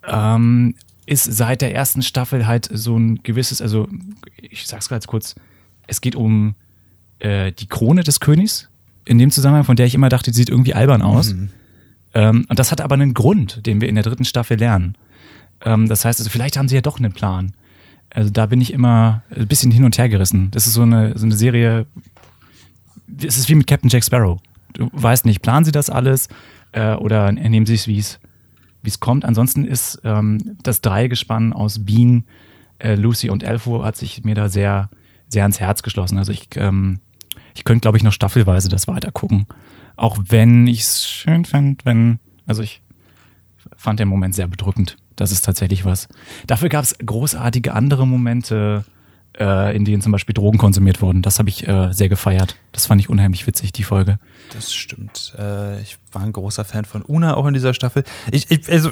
[0.05, 3.87] ähm, ist seit der ersten Staffel halt so ein gewisses, also
[4.37, 5.35] ich sag's ganz kurz,
[5.87, 6.55] es geht um
[7.19, 8.69] äh, die Krone des Königs
[9.05, 11.35] in dem Zusammenhang, von der ich immer dachte, die sieht irgendwie albern aus.
[12.13, 14.95] Ähm, und das hat aber einen Grund, den wir in der dritten Staffel lernen.
[15.63, 17.53] Ähm, das heißt, also vielleicht haben sie ja doch einen Plan.
[18.11, 20.49] Also da bin ich immer ein bisschen hin und her gerissen.
[20.51, 21.85] Das ist so eine, so eine Serie,
[23.23, 24.39] es ist wie mit Captain Jack Sparrow.
[24.73, 26.27] Du weißt nicht, planen sie das alles
[26.71, 27.99] äh, oder nehmen sie es, wie
[28.83, 29.25] es kommt.
[29.25, 32.23] Ansonsten ist ähm, das Dreigespann aus Bean,
[32.79, 34.89] äh, Lucy und Elfo hat sich mir da sehr,
[35.27, 36.17] sehr ans Herz geschlossen.
[36.17, 36.99] Also ich, ähm,
[37.53, 39.47] ich könnte, glaube ich, noch staffelweise das weitergucken.
[39.95, 42.81] Auch wenn ich es schön fand, wenn, also ich
[43.75, 44.97] fand den Moment sehr bedrückend.
[45.19, 46.07] Das ist tatsächlich was.
[46.47, 48.85] Dafür gab es großartige andere Momente.
[49.37, 51.21] äh, in denen zum Beispiel Drogen konsumiert wurden.
[51.21, 52.55] Das habe ich äh, sehr gefeiert.
[52.71, 54.19] Das fand ich unheimlich witzig, die Folge.
[54.53, 55.33] Das stimmt.
[55.37, 58.03] Äh, ich war ein großer Fan von Una auch in dieser Staffel.
[58.31, 58.91] Ich, ich also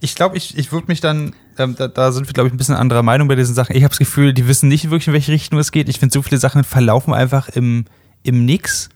[0.00, 2.56] ich glaube, ich, ich würde mich dann, ähm, da, da sind wir, glaube ich, ein
[2.56, 3.76] bisschen anderer Meinung bei diesen Sachen.
[3.76, 5.88] Ich habe das Gefühl, die wissen nicht wirklich, in welche Richtung es geht.
[5.88, 7.84] Ich finde, so viele Sachen verlaufen einfach im,
[8.22, 8.88] im Nix.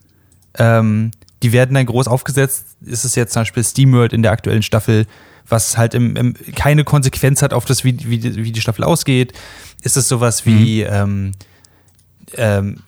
[0.55, 1.13] Ähm,
[1.43, 2.77] die werden dann groß aufgesetzt.
[2.81, 5.07] Ist es jetzt zum Beispiel SteamWorld in der aktuellen Staffel,
[5.49, 8.85] was halt im, im, keine Konsequenz hat auf das, wie, wie, die- wie die Staffel
[8.85, 9.33] ausgeht?
[9.83, 11.33] Ist es sowas wie, ähm,
[12.37, 12.81] ähm,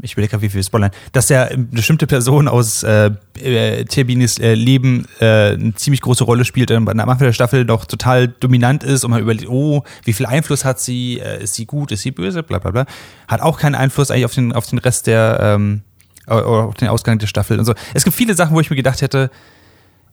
[0.00, 3.10] ich überlege gerade, wie viel spoilern, dass ja eine bestimmte Person aus äh,
[3.42, 7.64] äh, Terbinis äh, Leben äh, eine ziemlich große Rolle spielt, ähm, am Anfang der Staffel
[7.64, 11.54] noch total dominant ist und man überlegt, oh, wie viel Einfluss hat sie, äh, ist
[11.54, 12.86] sie gut, ist sie böse, bla bla bla.
[13.28, 15.82] Hat auch keinen Einfluss eigentlich auf den, auf den Rest der, ähm,
[16.26, 17.74] oder auf den Ausgang der Staffel und so.
[17.92, 19.30] Es gibt viele Sachen, wo ich mir gedacht hätte,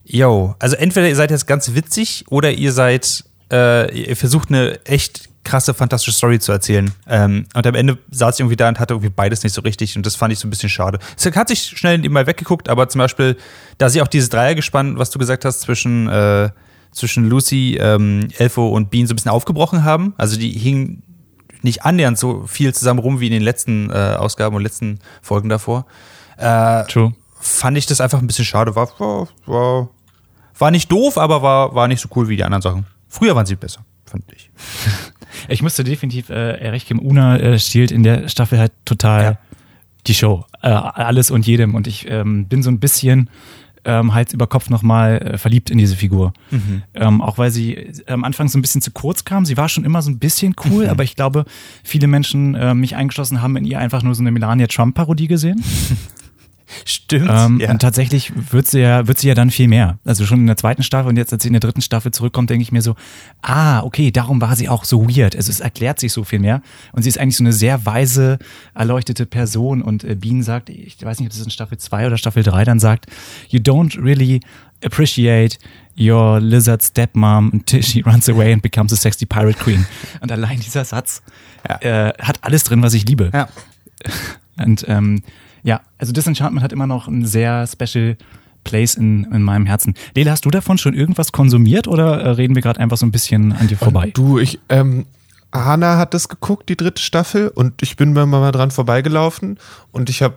[0.04, 4.84] yo, also entweder ihr seid jetzt ganz witzig oder ihr seid, äh, ihr versucht eine
[4.86, 6.92] echt krasse, fantastische Story zu erzählen.
[7.08, 9.96] Ähm, und am Ende saß ich irgendwie da und hatte irgendwie beides nicht so richtig
[9.98, 11.00] und das fand ich so ein bisschen schade.
[11.18, 13.38] Es hat sich schnell mal weggeguckt, aber zum Beispiel,
[13.78, 16.50] da sie auch dieses Dreiergespann, was du gesagt hast, zwischen, äh,
[16.92, 20.14] zwischen Lucy, ähm, Elfo und Bean so ein bisschen aufgebrochen haben.
[20.18, 21.04] Also die hingen
[21.62, 25.50] nicht annähernd so viel zusammen rum wie in den letzten äh, Ausgaben und letzten Folgen
[25.50, 25.86] davor.
[26.38, 27.14] Äh, True.
[27.42, 28.76] Fand ich das einfach ein bisschen schade.
[28.76, 29.90] War, war, war,
[30.58, 32.86] war nicht doof, aber war, war nicht so cool wie die anderen Sachen.
[33.10, 34.50] Früher waren sie besser, fand ich.
[35.48, 37.00] Ich musste definitiv äh, recht geben.
[37.00, 39.38] Una äh, stiehlt in der Staffel halt total Ja.
[40.06, 40.46] die Show.
[40.62, 41.74] Äh, alles und jedem.
[41.74, 43.30] Und ich ähm, bin so ein bisschen
[43.86, 46.34] ähm, Hals über Kopf nochmal äh, verliebt in diese Figur.
[46.94, 49.46] Ähm, auch weil sie äh, am Anfang so ein bisschen zu kurz kam.
[49.46, 51.46] Sie war schon immer so ein bisschen cool, aber ich glaube,
[51.82, 55.64] viele Menschen, äh, mich eingeschlossen, haben in ihr einfach nur so eine Melania Trump-Parodie gesehen.
[56.86, 57.30] Stimmt.
[57.32, 57.72] Ähm, ja.
[57.72, 60.00] Und tatsächlich wird sie ja, wird sie ja dann viel mehr.
[60.06, 62.50] Also schon in der zweiten Staffel und jetzt, als sie in der dritten Staffel zurückkommt,
[62.50, 62.96] denke ich mir so,
[63.42, 65.36] ah, okay, darum war sie auch so weird.
[65.36, 66.62] Also es erklärt sich so viel mehr.
[66.92, 68.40] Und sie ist eigentlich so eine sehr weise,
[68.74, 69.82] erleuchtete Person.
[69.82, 72.64] Und äh, Bean sagt, ich weiß nicht, ob das in Staffel 2 oder Staffel 3
[72.66, 73.08] dann sagt,
[73.50, 74.42] you don't really
[74.84, 75.58] appreciate
[75.98, 79.86] your lizard stepmom until she runs away and becomes a sexy pirate queen.
[80.22, 81.22] Und allein dieser Satz
[81.64, 83.30] äh, hat alles drin, was ich liebe.
[83.34, 83.48] ja.
[84.58, 85.24] Und ähm,
[85.64, 88.18] ja, also Disenchantment hat immer noch ein sehr special
[88.64, 89.96] Place in, in meinem Herzen.
[90.16, 93.12] Lele, hast du davon schon irgendwas konsumiert oder äh, reden wir gerade einfach so ein
[93.12, 94.12] bisschen an dir vorbei?
[94.14, 95.06] Du, ich, ähm,
[95.54, 99.60] Hannah hat das geguckt, die dritte Staffel, und ich bin mir mal dran vorbeigelaufen
[99.92, 100.36] und ich habe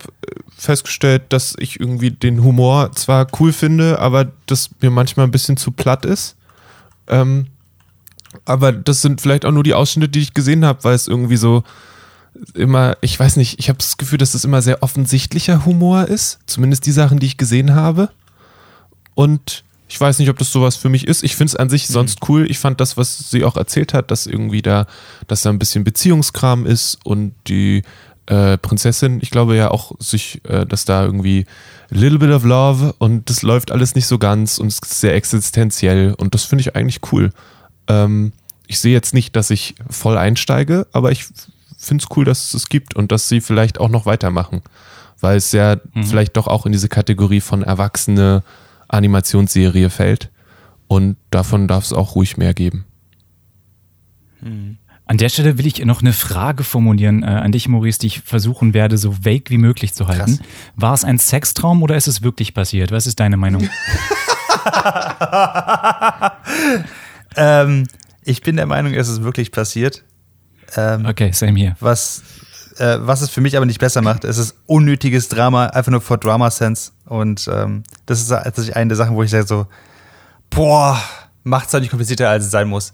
[0.57, 5.57] festgestellt, dass ich irgendwie den Humor zwar cool finde, aber das mir manchmal ein bisschen
[5.57, 6.37] zu platt ist.
[7.07, 7.47] Ähm,
[8.45, 11.37] aber das sind vielleicht auch nur die Ausschnitte, die ich gesehen habe, weil es irgendwie
[11.37, 11.63] so
[12.55, 16.39] immer, ich weiß nicht, ich habe das Gefühl, dass es immer sehr offensichtlicher Humor ist.
[16.47, 18.11] Zumindest die Sachen, die ich gesehen habe.
[19.15, 21.23] Und ich weiß nicht, ob das sowas für mich ist.
[21.23, 22.51] Ich finde es an sich sonst cool.
[22.51, 24.87] Ich fand das, was sie auch erzählt hat, dass irgendwie da,
[25.29, 27.83] dass da ein bisschen Beziehungskram ist und die
[28.27, 31.45] äh, Prinzessin, ich glaube ja auch sich, äh, dass da irgendwie
[31.91, 35.01] a little bit of love und das läuft alles nicht so ganz und es ist
[35.01, 37.31] sehr existenziell und das finde ich eigentlich cool.
[37.87, 38.33] Ähm,
[38.67, 41.27] ich sehe jetzt nicht, dass ich voll einsteige, aber ich
[41.85, 44.63] finde es cool, dass es es gibt und dass sie vielleicht auch noch weitermachen,
[45.21, 48.43] weil es ja vielleicht doch auch in diese Kategorie von erwachsene
[48.89, 50.31] Animationsserie fällt
[50.87, 52.85] und davon darf es auch ruhig mehr geben.
[55.07, 58.21] An der Stelle will ich noch eine Frage formulieren äh, an dich, Maurice, die ich
[58.21, 60.41] versuchen werde, so vague wie möglich zu halten.
[60.77, 62.91] War es ein Sextraum oder ist es wirklich passiert?
[62.91, 63.69] Was ist deine Meinung?
[67.37, 67.87] Ähm,
[68.25, 70.05] ich bin der Meinung, es ist wirklich passiert.
[70.77, 71.77] Ähm, Okay, same here.
[71.81, 72.23] was,
[72.79, 76.01] äh, was es für mich aber nicht besser macht, es ist unnötiges Drama, einfach nur
[76.01, 76.93] for Drama Sense.
[77.07, 79.67] Und ähm, das ist tatsächlich eine der Sachen, wo ich sage so,
[80.51, 80.99] boah,
[81.43, 82.93] macht's doch nicht komplizierter, als es sein muss.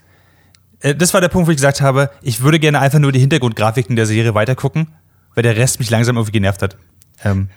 [0.80, 3.20] Äh, das war der Punkt, wo ich gesagt habe, ich würde gerne einfach nur die
[3.20, 4.88] Hintergrundgrafiken der Serie weitergucken,
[5.34, 6.76] weil der Rest mich langsam irgendwie genervt hat.
[7.24, 7.48] Ähm,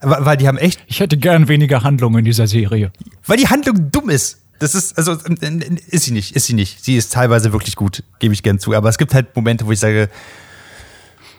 [0.00, 2.92] weil weil die haben echt Ich hätte gern weniger Handlung in dieser Serie.
[3.26, 4.42] weil die Handlung dumm ist.
[4.58, 6.84] Das ist, also, äh, ist sie nicht, ist sie nicht.
[6.84, 8.74] Sie ist teilweise wirklich gut, gebe ich gern zu.
[8.74, 10.08] Aber es gibt halt Momente, wo ich sage,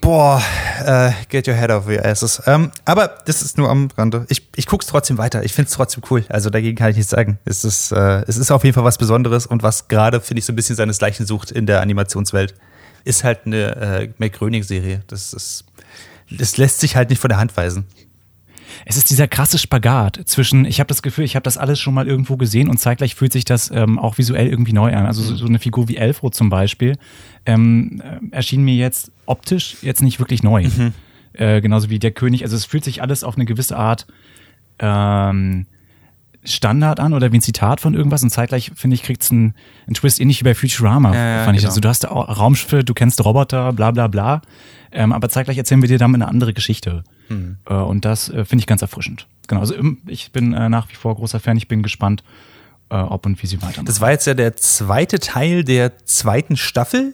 [0.01, 0.41] boah,
[0.85, 2.41] äh, get your head off your asses.
[2.45, 4.25] Ähm, aber das ist nur am Rande.
[4.29, 5.43] Ich, ich guck's trotzdem weiter.
[5.43, 6.23] Ich find's trotzdem cool.
[6.29, 7.39] Also dagegen kann ich nichts sagen.
[7.45, 10.45] Es ist, äh, es ist auf jeden Fall was Besonderes und was gerade, finde ich,
[10.45, 12.53] so ein bisschen seinesgleichen sucht in der Animationswelt.
[13.03, 15.01] Ist halt eine äh, McGröning-Serie.
[15.07, 15.65] Das ist,
[16.29, 17.85] das lässt sich halt nicht von der Hand weisen.
[18.85, 21.93] Es ist dieser krasse Spagat zwischen, ich habe das Gefühl, ich habe das alles schon
[21.93, 25.05] mal irgendwo gesehen und zeitgleich fühlt sich das ähm, auch visuell irgendwie neu an.
[25.05, 26.97] Also so, so eine Figur wie Elfro zum Beispiel
[27.45, 30.67] ähm, äh, erschien mir jetzt optisch jetzt nicht wirklich neu.
[31.33, 32.43] Äh, genauso wie der König.
[32.43, 34.07] Also es fühlt sich alles auf eine gewisse Art
[34.79, 35.65] ähm,
[36.43, 39.53] Standard an oder wie ein Zitat von irgendwas und zeitgleich, finde ich, kriegt's einen,
[39.85, 41.61] einen Twist ähnlich wie bei Futurama, Ja, ja, fand ich.
[41.61, 41.69] genau.
[41.71, 44.41] Also du hast Raumschiffe, du kennst Roboter, bla bla bla.
[44.91, 47.03] Ähm, aber zeitgleich erzählen wir dir damit eine andere Geschichte.
[47.27, 47.57] Hm.
[47.65, 49.27] Äh, und das äh, finde ich ganz erfrischend.
[49.47, 52.23] Genau, also ähm, ich bin äh, nach wie vor großer Fan, ich bin gespannt,
[52.89, 53.85] ob und wie sie weitermachen.
[53.85, 57.13] Das war jetzt ja der zweite Teil der zweiten Staffel.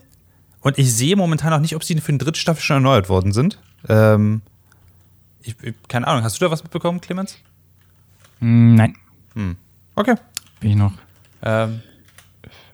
[0.60, 3.32] Und ich sehe momentan auch nicht, ob sie für die dritte Staffel schon erneuert worden
[3.32, 3.58] sind.
[3.88, 4.40] Ähm,
[5.42, 5.56] ich,
[5.88, 7.38] keine Ahnung, hast du da was mitbekommen, Clemens?
[8.38, 8.94] Mm, Nein,
[9.96, 10.14] Okay.
[10.60, 10.92] bin ich noch.
[11.42, 11.82] Ähm,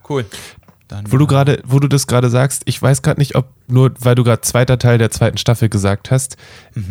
[0.09, 0.27] cool.
[0.91, 3.93] Dann, Wo du gerade, wo du das gerade sagst, ich weiß gerade nicht, ob nur,
[4.01, 6.37] weil du gerade zweiter Teil der zweiten Staffel gesagt hast.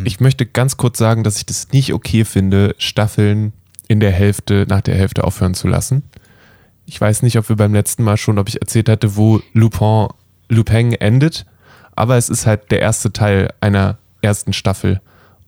[0.05, 3.51] Ich möchte ganz kurz sagen, dass ich das nicht okay finde, Staffeln
[3.89, 6.03] in der Hälfte, nach der Hälfte aufhören zu lassen.
[6.85, 10.07] Ich weiß nicht, ob wir beim letzten Mal schon, ob ich erzählt hatte, wo Lupin,
[10.47, 11.45] Lupin endet,
[11.95, 15.01] aber es ist halt der erste Teil einer ersten Staffel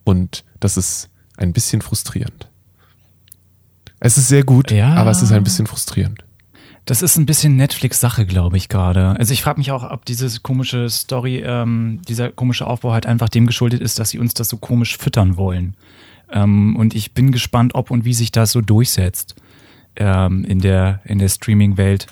[0.03, 2.49] und das ist ein bisschen frustrierend.
[3.99, 4.95] Es ist sehr gut, Ja.
[4.95, 6.23] aber es ist ein bisschen frustrierend.
[6.85, 9.15] Das ist ein bisschen Netflix-Sache, glaube ich, gerade.
[9.17, 13.29] Also ich frage mich auch, ob diese komische Story, ähm, dieser komische Aufbau halt einfach
[13.29, 15.75] dem geschuldet ist, dass sie uns das so komisch füttern wollen.
[16.31, 19.35] Ähm, und ich bin gespannt, ob und wie sich das so durchsetzt
[19.95, 22.07] ähm, in der, in der Streaming-Welt.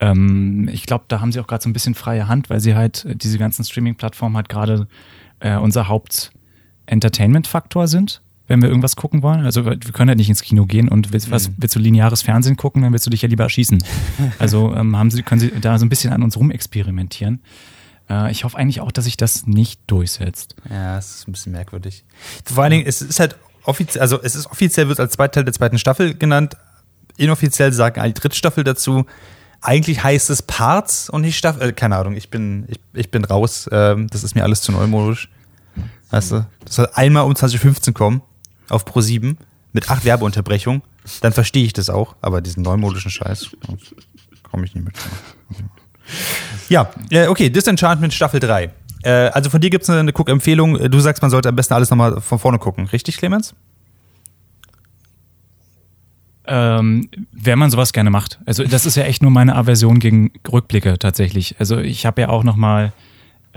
[0.00, 2.74] Ähm, ich glaube, da haben sie auch gerade so ein bisschen freie Hand, weil sie
[2.74, 4.88] halt, äh, diese ganzen Streaming-Plattformen halt gerade
[5.40, 9.44] äh, unser Haupt-Entertainment-Faktor sind, wenn wir irgendwas gucken wollen.
[9.44, 12.56] Also wir können halt nicht ins Kino gehen und willst, was, willst du lineares Fernsehen
[12.56, 13.78] gucken, dann willst du dich ja lieber erschießen.
[14.38, 17.42] Also ähm, haben sie, können sie da so ein bisschen an uns rumexperimentieren.
[18.08, 20.56] Äh, ich hoffe eigentlich auch, dass sich das nicht durchsetzt.
[20.70, 22.04] Ja, es ist ein bisschen merkwürdig.
[22.44, 25.44] Vor allen Dingen, es ist halt offiziell, also es ist offiziell wird als zweiter Teil
[25.44, 26.56] der zweiten Staffel genannt.
[27.16, 29.04] Inoffiziell sagen alle die dritte Staffel dazu.
[29.60, 31.70] Eigentlich heißt es Parts und nicht Staffel.
[31.70, 33.68] Äh, keine Ahnung, ich bin, ich, ich bin raus.
[33.72, 35.28] Ähm, das ist mir alles zu neumodisch.
[36.10, 36.46] Weißt du?
[36.64, 38.22] Das soll einmal um 2015 kommen
[38.70, 39.38] auf Pro 7
[39.72, 40.82] mit acht Werbeunterbrechungen.
[41.20, 43.50] Dann verstehe ich das auch, aber diesen neumodischen Scheiß
[44.42, 44.94] komme ich nicht mit.
[46.68, 48.70] Ja, äh, okay, Disenchantment Staffel 3.
[49.02, 50.90] Äh, also von dir gibt es eine, Guck-Empfehlung.
[50.90, 52.86] Du sagst, man sollte am besten alles nochmal von vorne gucken.
[52.86, 53.54] Richtig, Clemens?
[56.46, 58.38] Ähm, wenn man sowas gerne macht.
[58.46, 61.56] Also das ist ja echt nur meine Aversion gegen Rückblicke tatsächlich.
[61.58, 62.92] Also ich habe ja auch noch mal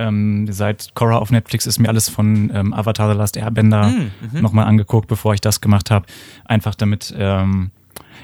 [0.08, 3.94] ähm, seit Korra auf Netflix ist mir alles von ähm, Avatar The Last Airbender
[4.34, 6.06] noch mal angeguckt, bevor ich das gemacht habe.
[6.46, 7.72] Einfach damit ähm,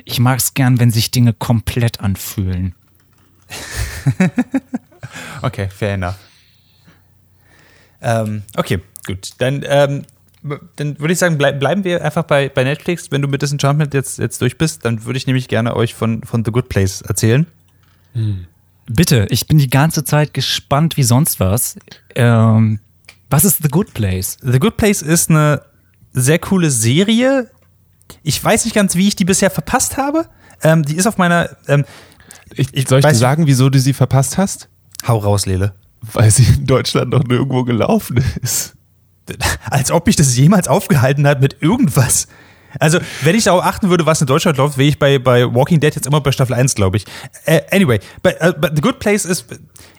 [0.06, 2.76] ich mag es gern, wenn sich Dinge komplett anfühlen.
[5.42, 6.16] Okay, fair enough.
[8.02, 9.32] Ähm, okay, gut.
[9.40, 10.04] Dann, ähm,
[10.76, 13.12] dann würde ich sagen, bleib, bleiben wir einfach bei, bei Netflix.
[13.12, 16.24] Wenn du mit Disenchantment jetzt, jetzt durch bist, dann würde ich nämlich gerne euch von,
[16.24, 17.48] von The Good Place erzählen.
[18.90, 21.76] Bitte, ich bin die ganze Zeit gespannt wie sonst was.
[22.16, 22.80] Ähm,
[23.30, 24.38] was ist The Good Place?
[24.42, 25.62] The Good Place ist eine
[26.14, 27.50] sehr coole Serie.
[28.24, 30.26] Ich weiß nicht ganz, wie ich die bisher verpasst habe.
[30.64, 31.50] Ähm, die ist auf meiner.
[31.68, 31.84] Ähm,
[32.56, 34.70] Ich, Ich soll ich dir sagen, wieso du sie verpasst hast?
[35.08, 35.74] hau raus, Lele.
[36.14, 38.76] Weil sie in Deutschland noch nirgendwo gelaufen ist.
[39.70, 42.28] Als ob mich das jemals aufgehalten hat mit irgendwas.
[42.80, 45.80] Also, wenn ich darauf achten würde, was in Deutschland läuft, wäre ich bei, bei Walking
[45.80, 47.06] Dead jetzt immer bei Staffel 1, glaube ich.
[47.46, 49.46] Äh, anyway, but, uh, but The Good Place ist,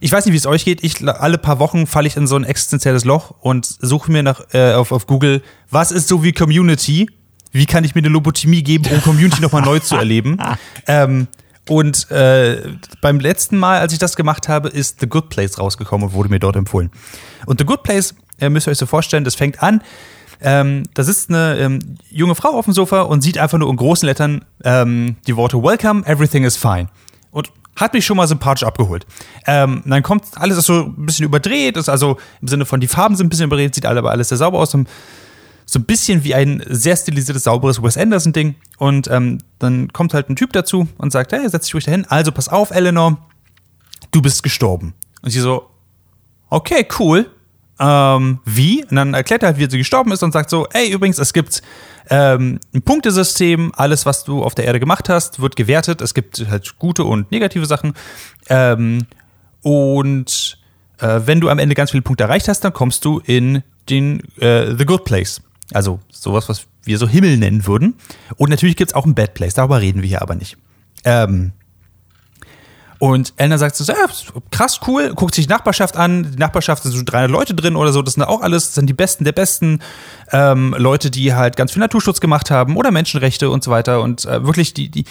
[0.01, 2.37] ich weiß nicht, wie es euch geht, ich, alle paar Wochen falle ich in so
[2.37, 6.33] ein existenzielles Loch und suche mir nach, äh, auf, auf Google, was ist so wie
[6.33, 7.11] Community?
[7.51, 10.39] Wie kann ich mir eine Lobotomie geben, um Community nochmal neu zu erleben?
[10.91, 11.29] Ähm,
[11.69, 12.63] und äh,
[13.03, 16.31] beim letzten Mal, als ich das gemacht habe, ist The Good Place rausgekommen und wurde
[16.31, 16.91] mir dort empfohlen.
[17.45, 19.83] Und The Good Place, äh, müsst ihr euch so vorstellen, das fängt an,
[20.41, 23.77] ähm, da sitzt eine ähm, junge Frau auf dem Sofa und sieht einfach nur in
[23.77, 26.89] großen Lettern ähm, die Worte Welcome, everything is fine.
[27.31, 29.07] Und hat mich schon mal sympathisch abgeholt.
[29.47, 32.89] Ähm, dann kommt alles ist so ein bisschen überdreht, ist also im Sinne von die
[32.89, 34.75] Farben sind ein bisschen überdreht, sieht aber alles sehr sauber aus.
[34.75, 34.89] Und
[35.65, 38.55] so ein bisschen wie ein sehr stilisiertes, sauberes Wes Anderson-Ding.
[38.79, 42.07] Und ähm, dann kommt halt ein Typ dazu und sagt, hey, setz dich ruhig dahin.
[42.07, 43.19] Also pass auf, Eleanor,
[44.11, 44.95] du bist gestorben.
[45.21, 45.69] Und sie so,
[46.49, 47.31] okay, cool.
[47.81, 48.85] Ähm, wie?
[48.85, 51.33] Und dann erklärt er halt, wie sie gestorben ist und sagt so, ey, übrigens, es
[51.33, 51.63] gibt
[52.11, 56.01] ähm, ein Punktesystem, alles, was du auf der Erde gemacht hast, wird gewertet.
[56.01, 57.95] Es gibt halt gute und negative Sachen.
[58.49, 59.07] Ähm,
[59.63, 60.59] und
[60.99, 64.23] äh, wenn du am Ende ganz viele Punkte erreicht hast, dann kommst du in den
[64.41, 65.43] äh, The Good Place.
[65.73, 67.95] Also sowas, was wir so Himmel nennen würden.
[68.37, 70.57] Und natürlich gibt es auch ein Bad Place, darüber reden wir hier aber nicht.
[71.05, 71.53] Ähm,
[72.99, 73.99] und Elna sagt so, ja,
[74.51, 76.33] krass, cool, guckt sich die Nachbarschaft an.
[76.33, 78.03] Die Nachbarschaft sind so 300 Leute drin oder so.
[78.03, 79.81] Das sind auch alles, das sind die Besten der Besten.
[80.33, 84.03] Ähm, Leute, die halt ganz viel Naturschutz gemacht haben oder Menschenrechte und so weiter.
[84.03, 85.05] Und äh, wirklich die, die,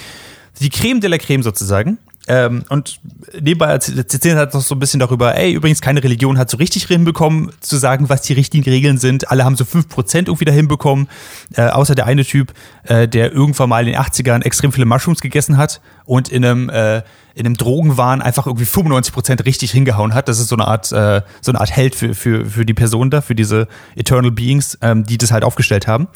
[0.60, 1.98] die Creme de la Creme sozusagen.
[2.28, 3.00] Ähm, und
[3.40, 6.86] nebenbei erzählen halt noch so ein bisschen darüber, ey, übrigens, keine Religion hat so richtig
[6.86, 9.32] hinbekommen, zu sagen, was die richtigen Regeln sind.
[9.32, 11.08] Alle haben so 5% irgendwie da hinbekommen,
[11.56, 15.22] äh, außer der eine Typ, äh, der irgendwann mal in den 80ern extrem viele Mushrooms
[15.22, 16.98] gegessen hat und in einem, äh,
[17.34, 20.28] in einem Drogenwahn einfach irgendwie 95% richtig hingehauen hat.
[20.28, 23.10] Das ist so eine Art, äh, so eine Art Held für, für, für die Person
[23.10, 26.08] da, für diese Eternal Beings, ähm, die das halt aufgestellt haben.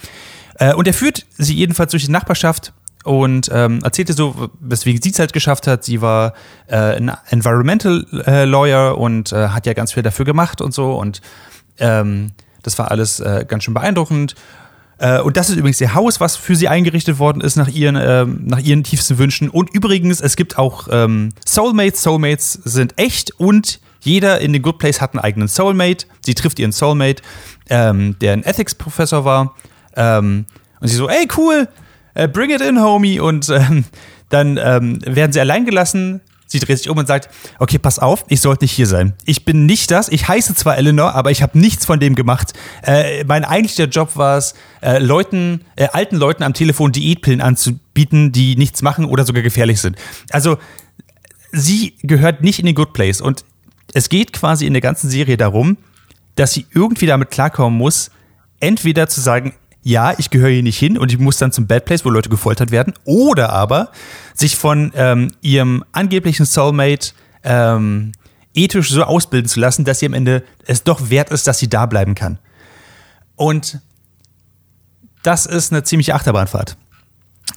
[0.56, 5.12] Äh, und er führt sie jedenfalls durch die Nachbarschaft und ähm, erzählte so, weswegen sie
[5.12, 5.84] es halt geschafft hat.
[5.84, 6.34] Sie war
[6.68, 10.94] äh, ein Environmental äh, Lawyer und äh, hat ja ganz viel dafür gemacht und so.
[10.94, 11.22] Und
[11.80, 12.32] ähm,
[12.64, 14.36] das war alles äh, ganz schön beeindruckend.
[15.00, 17.96] Äh, und das ist übrigens ihr Haus, was für sie eingerichtet worden ist nach ihren,
[18.00, 19.50] ähm, nach ihren tiefsten Wünschen.
[19.50, 22.04] Und übrigens, es gibt auch ähm, Soulmates.
[22.04, 26.06] Soulmates sind echt und jeder in The Good Place hat einen eigenen Soulmate.
[26.24, 27.24] Sie trifft ihren Soulmate,
[27.70, 29.56] ähm, der ein Ethics-Professor war.
[29.96, 30.46] Ähm,
[30.80, 31.68] und sie so, ey, cool,
[32.14, 33.20] äh, bring it in, homie.
[33.20, 33.86] Und ähm,
[34.30, 36.22] dann ähm, werden sie allein gelassen.
[36.48, 39.14] Sie dreht sich um und sagt, okay, pass auf, ich sollte nicht hier sein.
[39.26, 40.10] Ich bin nicht das.
[40.10, 42.52] Ich heiße zwar Eleanor, aber ich habe nichts von dem gemacht.
[42.84, 48.34] Äh, mein eigentlicher Job war es, äh, Leuten, äh, alten Leuten am Telefon Diätpillen anzubieten,
[48.34, 49.96] die nichts machen oder sogar gefährlich sind.
[50.30, 50.58] Also
[51.54, 53.22] sie gehört nicht in den Good Place.
[53.22, 53.46] Und
[53.94, 55.78] es geht quasi in der ganzen Serie darum,
[56.36, 58.12] dass sie irgendwie damit klarkommen muss,
[58.60, 61.86] entweder zu sagen, ja, ich gehöre hier nicht hin und ich muss dann zum Bad
[61.86, 63.92] Place, wo Leute gefoltert werden, oder aber
[64.34, 67.14] sich von ähm, ihrem angeblichen Soulmate
[67.44, 68.12] ähm,
[68.54, 71.70] ethisch so ausbilden zu lassen, dass sie am Ende es doch wert ist, dass sie
[71.70, 72.38] da bleiben kann.
[73.36, 73.80] Und
[75.24, 76.78] das ist eine ziemliche Achterbahnfahrt.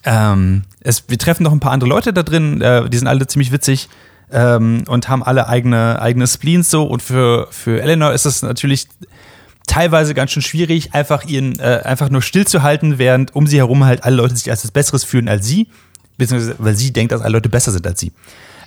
[0.05, 3.27] Ähm, es, wir treffen noch ein paar andere Leute da drin, äh, die sind alle
[3.27, 3.89] ziemlich witzig
[4.31, 6.85] ähm, und haben alle eigene, eigene Spleens so.
[6.85, 8.89] Und für, für Eleanor ist es natürlich
[9.67, 14.05] teilweise ganz schön schwierig, einfach ihren, äh, einfach nur stillzuhalten, während um sie herum halt
[14.05, 15.69] alle Leute sich als das Besseres fühlen als sie,
[16.19, 18.13] beziehungsweise weil sie denkt, dass alle Leute besser sind als sie.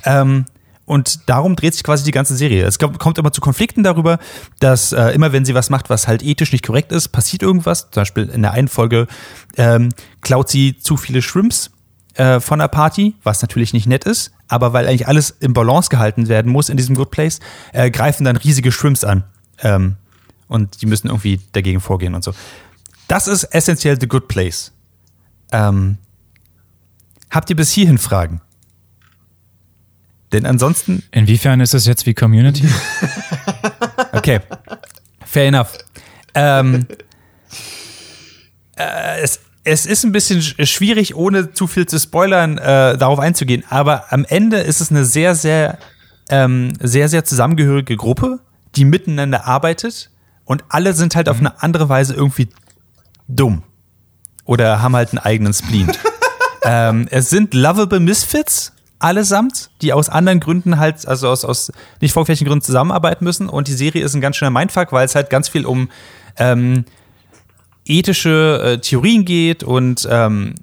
[0.06, 0.46] Ähm,
[0.86, 2.66] und darum dreht sich quasi die ganze Serie.
[2.66, 4.20] Es kommt immer zu Konflikten darüber,
[4.62, 7.92] dass äh, immer wenn sie was macht, was halt ethisch nicht korrekt ist, passiert irgendwas.
[7.92, 9.08] Zum Beispiel in der einen Folge
[9.58, 9.90] ähm,
[10.22, 11.72] klaut sie zu viele Shrimps
[12.14, 15.90] äh, von der Party, was natürlich nicht nett ist, aber weil eigentlich alles im Balance
[15.90, 17.42] gehalten werden muss in diesem Good Place,
[17.74, 19.26] äh, greifen dann riesige Shrimps an.
[19.62, 19.98] Ähm,
[20.48, 22.34] und die müssen irgendwie dagegen vorgehen und so.
[23.08, 24.72] Das ist essentiell The Good Place.
[25.52, 25.98] Ähm,
[27.30, 28.42] habt ihr bis hierhin Fragen?
[30.34, 31.04] Denn ansonsten.
[31.12, 32.68] Inwiefern ist das jetzt wie Community?
[34.12, 34.42] okay.
[35.26, 35.78] Fair enough.
[36.34, 36.86] Ähm,
[38.76, 43.64] äh, es, es ist ein bisschen schwierig, ohne zu viel zu spoilern, äh, darauf einzugehen.
[43.70, 45.78] Aber am Ende ist es eine sehr, sehr,
[46.30, 48.40] ähm, sehr, sehr zusammengehörige Gruppe,
[48.76, 50.10] die miteinander arbeitet
[50.48, 52.48] und alle sind halt auf eine andere Weise irgendwie
[53.28, 53.64] dumm.
[54.46, 55.92] Oder haben halt einen eigenen Spleen.
[56.64, 62.14] ähm, es sind lovable Misfits, allesamt, die aus anderen Gründen halt, also aus, aus nicht
[62.14, 63.50] vorgefährlichen Gründen zusammenarbeiten müssen.
[63.50, 65.90] Und die Serie ist ein ganz schöner Mindfuck, weil es halt ganz viel um
[66.38, 66.86] ähm,
[67.86, 70.56] ethische äh, Theorien geht und ähm,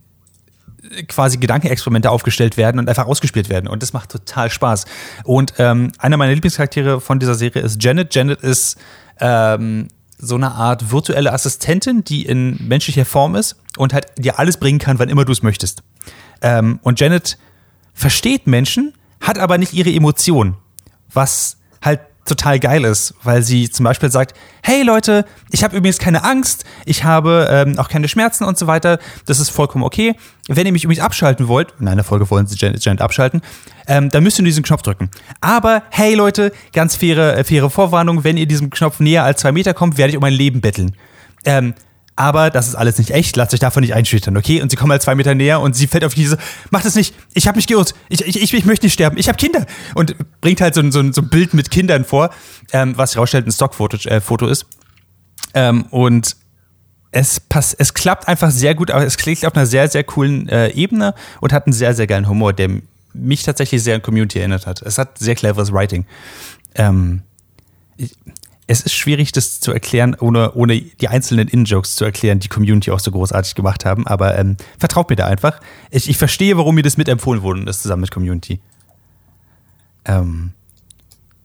[1.09, 3.69] quasi Gedankenexperimente aufgestellt werden und einfach ausgespielt werden.
[3.69, 4.87] Und das macht total Spaß.
[5.25, 8.15] Und ähm, einer meiner Lieblingscharaktere von dieser Serie ist Janet.
[8.15, 8.79] Janet ist
[9.21, 14.57] ähm, so eine Art virtuelle Assistentin, die in menschlicher Form ist und halt dir alles
[14.57, 15.83] bringen kann, wann immer du es möchtest.
[16.41, 17.39] Ähm, und Janet
[17.93, 20.57] versteht Menschen, hat aber nicht ihre Emotionen,
[21.13, 25.99] was halt total geil ist, weil sie zum Beispiel sagt, hey Leute, ich habe übrigens
[25.99, 30.15] keine Angst, ich habe ähm, auch keine Schmerzen und so weiter, das ist vollkommen okay.
[30.49, 33.43] Wenn ihr mich übrigens abschalten wollt, in einer Folge wollen sie Janet, Janet abschalten,
[33.87, 35.11] ähm, dann müsst ihr diesen Knopf drücken.
[35.41, 39.75] Aber hey Leute, ganz faire, faire Vorwarnung, wenn ihr diesem Knopf näher als zwei Meter
[39.75, 40.97] kommt, werde ich um mein Leben betteln.
[41.45, 41.75] Ähm,
[42.17, 44.63] aber das ist alles nicht echt, lasst euch davon nicht einschüchtern, okay?
[44.63, 46.39] Und sie kommen halt zwei Meter näher und sie fällt auf diese,
[46.71, 49.29] macht das nicht, ich habe mich geirrt, ich, ich, ich, ich möchte nicht sterben, ich
[49.29, 49.67] habe Kinder.
[49.95, 52.31] Und bringt halt so ein, so ein, so ein Bild mit Kindern vor,
[52.73, 54.67] ähm, was herausstellt ein Stockfoto äh, Foto ist.
[55.55, 56.37] Ähm, und
[57.11, 60.49] es, pass, es klappt einfach sehr gut, aber es klingt auf einer sehr, sehr coolen
[60.49, 62.71] äh, Ebene und hat einen sehr, sehr geilen Humor, der
[63.13, 64.83] mich tatsächlich sehr an Community erinnert hat.
[64.83, 66.07] Es hat sehr cleveres Writing.
[66.75, 67.23] Ähm,
[67.97, 68.17] ich,
[68.67, 72.91] es ist schwierig, das zu erklären, ohne, ohne die einzelnen In-Jokes zu erklären, die Community
[72.91, 74.07] auch so großartig gemacht haben.
[74.07, 75.61] Aber ähm, vertraut mir da einfach.
[75.91, 78.61] Ich, ich verstehe, warum mir das mitempfohlen wurde und das zusammen mit Community.
[80.07, 80.53] Ähm,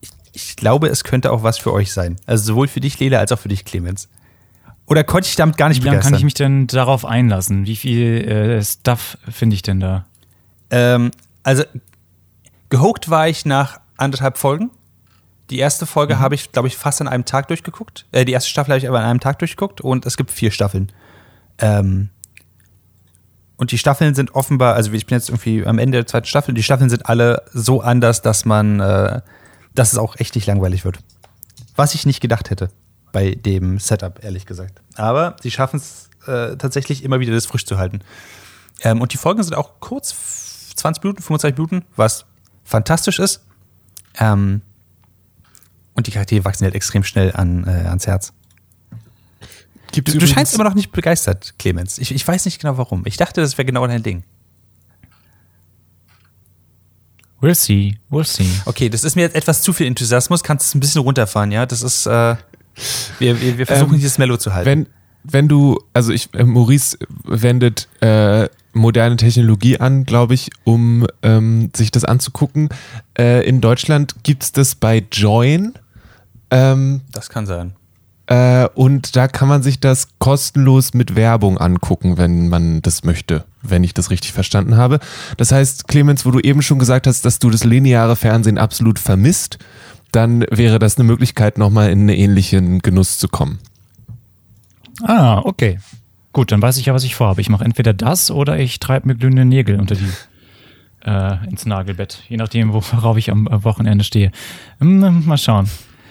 [0.00, 2.16] ich, ich, glaube, es könnte auch was für euch sein.
[2.24, 4.08] Also sowohl für dich, Lele, als auch für dich, Clemens.
[4.86, 7.66] Oder konnte ich damit gar nicht Wie lange kann ich mich denn darauf einlassen?
[7.66, 10.06] Wie viel äh, Stuff finde ich denn da?
[10.70, 11.10] Ähm,
[11.42, 11.64] also,
[12.70, 14.70] gehokt war ich nach anderthalb Folgen.
[15.50, 16.20] Die erste Folge mhm.
[16.20, 18.06] habe ich, glaube ich, fast an einem Tag durchgeguckt.
[18.12, 20.50] Äh, die erste Staffel habe ich aber an einem Tag durchgeguckt und es gibt vier
[20.50, 20.92] Staffeln.
[21.58, 22.10] Ähm,
[23.56, 26.54] und die Staffeln sind offenbar, also ich bin jetzt irgendwie am Ende der zweiten Staffel,
[26.54, 29.20] die Staffeln sind alle so anders, dass man, äh,
[29.74, 30.98] dass es auch echt nicht langweilig wird.
[31.76, 32.70] Was ich nicht gedacht hätte
[33.12, 34.80] bei dem Setup, ehrlich gesagt.
[34.94, 38.00] Aber sie schaffen es äh, tatsächlich immer wieder, das frisch zu halten.
[38.82, 40.14] Ähm, und die Folgen sind auch kurz,
[40.76, 42.24] 20 Minuten, 25 Minuten, was
[42.64, 43.44] fantastisch ist.
[44.18, 44.62] Ähm,
[45.94, 48.32] und die Charaktere wachsen halt extrem schnell an, äh, ans Herz.
[49.92, 51.98] Du, du scheinst immer noch nicht begeistert, Clemens.
[51.98, 53.02] Ich, ich weiß nicht genau warum.
[53.06, 54.22] Ich dachte, das wäre genau dein Ding.
[57.40, 58.48] We'll see, we'll see.
[58.66, 60.42] Okay, das ist mir jetzt etwas zu viel Enthusiasmus.
[60.42, 61.66] Kannst du es ein bisschen runterfahren, ja?
[61.66, 62.36] Das ist, äh,
[63.18, 64.66] wir, wir, wir versuchen Ähm, dieses Mellow zu halten.
[64.66, 64.86] Wenn,
[65.24, 71.70] wenn du, also ich, äh, Maurice wendet äh, moderne Technologie an, glaube ich, um ähm,
[71.74, 72.68] sich das anzugucken.
[73.18, 75.74] Äh, in Deutschland gibt's das bei Join.
[76.50, 77.72] Ähm, das kann sein.
[78.26, 83.44] äh, und da kann man sich das kostenlos mit Werbung angucken, wenn man das möchte,
[83.62, 85.00] wenn ich das richtig verstanden habe.
[85.36, 88.98] Das heißt, Clemens, wo du eben schon gesagt hast, dass du das lineare Fernsehen absolut
[88.98, 89.58] vermisst,
[90.12, 93.60] dann wäre das eine Möglichkeit, nochmal in einen ähnlichen Genuss zu kommen.
[95.02, 95.78] Ah, okay.
[96.32, 97.40] Gut, dann weiß ich ja, was ich vorhabe.
[97.40, 100.08] Ich mache entweder das oder ich treibe mir glühende Nägel unter die
[101.04, 104.30] äh, ins Nagelbett, je nachdem, worauf ich am Wochenende stehe.
[104.78, 105.68] Hm, mal schauen.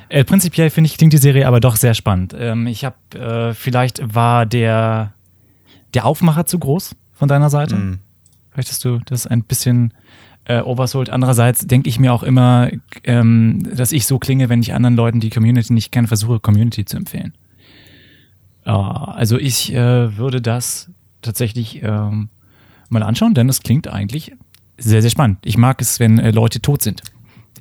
[0.09, 2.35] Äh, prinzipiell finde ich klingt die Serie aber doch sehr spannend.
[2.37, 5.13] Ähm, ich habe äh, vielleicht war der
[5.93, 7.75] der Aufmacher zu groß von deiner Seite.
[8.51, 9.93] Vielleicht hast du das ein bisschen
[10.45, 11.09] äh, oversold.
[11.09, 12.69] Andererseits denke ich mir auch immer,
[13.03, 16.85] ähm, dass ich so klinge, wenn ich anderen Leuten die Community nicht kenne, versuche Community
[16.85, 17.33] zu empfehlen.
[18.77, 20.89] Also ich äh, würde das
[21.21, 22.29] tatsächlich ähm,
[22.89, 24.33] mal anschauen, denn es klingt eigentlich
[24.77, 25.39] sehr, sehr spannend.
[25.43, 27.01] Ich mag es, wenn äh, Leute tot sind.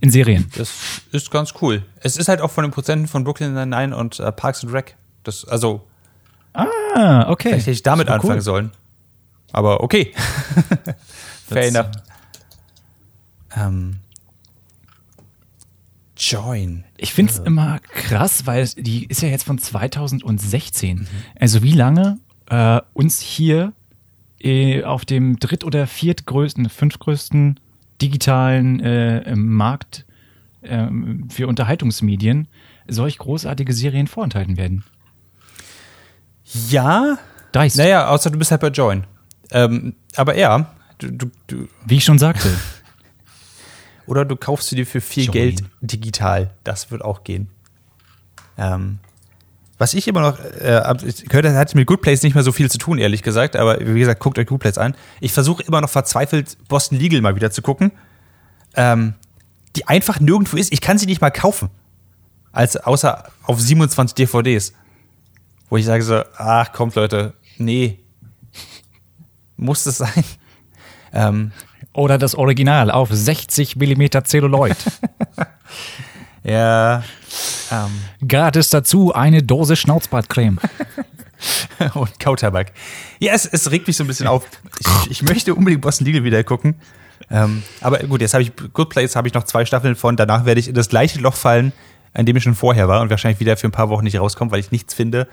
[0.01, 0.49] In Serien.
[0.57, 0.71] Das
[1.11, 1.83] ist ganz cool.
[2.01, 4.97] Es ist halt auch von den Prozenten von Brooklyn Nine-Nine und äh, Parks and Rec.
[5.25, 5.85] Das, also,
[6.53, 7.49] Ah, okay.
[7.49, 8.41] vielleicht hätte ich damit anfangen cool.
[8.41, 8.71] sollen.
[9.53, 10.13] Aber okay.
[11.49, 11.91] Fair enough.
[13.57, 14.01] Ähm,
[16.19, 16.85] Join.
[16.97, 21.07] Ich finde es immer krass, weil die ist ja jetzt von 2016.
[21.39, 22.19] Also wie lange
[22.51, 23.73] äh, uns hier
[24.41, 27.61] äh, auf dem dritt- oder viertgrößten, fünftgrößten
[28.03, 30.07] digitalen äh, Markt
[30.63, 32.49] ähm, für Unterhaltungsmedien
[32.89, 34.85] solch großartige Serien vorenthalten werden.
[36.69, 37.19] Ja,
[37.53, 37.77] Dreist.
[37.77, 39.05] naja, außer du bist halt bei Join.
[39.51, 42.49] Ähm, aber ja, du, du, du, Wie ich schon sagte.
[44.09, 45.33] Oder du kaufst sie dir für viel Join.
[45.33, 46.51] Geld digital.
[46.65, 47.49] Das wird auch gehen.
[48.57, 48.99] Ähm,
[49.77, 50.83] was ich immer noch äh,
[51.29, 53.55] gehört, das hat mit Good Place nicht mehr so viel zu tun, ehrlich gesagt.
[53.55, 54.95] Aber wie gesagt, guckt euch Good Place an.
[55.21, 57.93] Ich versuche immer noch verzweifelt Boston Legal mal wieder zu gucken.
[58.75, 59.15] Ähm,
[59.77, 60.73] die einfach nirgendwo ist.
[60.73, 61.71] Ich kann sie nicht mal kaufen.
[62.51, 64.73] Als, außer auf 27 DVDs.
[65.69, 68.01] Wo ich sage so, ach kommt Leute, nee.
[69.57, 70.25] Muss das sein?
[71.13, 71.53] Ähm,
[71.93, 74.77] Oder das Original auf 60 Millimeter Zelluloid.
[76.45, 77.03] ja.
[77.71, 80.59] Ähm, Gratis dazu eine Dose Schnauzbartcreme.
[81.95, 82.73] und Kautabak.
[83.19, 84.45] Ja, es, es regt mich so ein bisschen auf.
[85.05, 86.75] Ich, ich möchte unbedingt Boston Legal wieder gucken.
[87.31, 90.17] Ähm, aber gut, jetzt habe ich Good Place, habe ich noch zwei Staffeln von.
[90.17, 91.73] Danach werde ich in das gleiche Loch fallen,
[92.15, 94.51] an dem ich schon vorher war und wahrscheinlich wieder für ein paar Wochen nicht rauskomme,
[94.51, 95.29] weil ich nichts finde,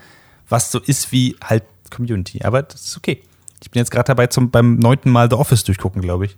[0.48, 2.42] was so ist wie halt Community.
[2.42, 3.22] Aber das ist okay.
[3.62, 6.36] Ich bin jetzt gerade dabei, zum, beim neunten Mal The Office durchgucken, glaube ich.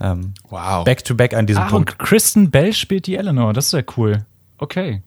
[0.00, 0.84] Ähm, Wow.
[0.84, 1.92] back to back an diesem Ah, Punkt.
[1.92, 3.52] und Kristen Bell spielt die Eleanor.
[3.52, 4.24] Das ist ja cool.
[4.58, 5.02] Okay.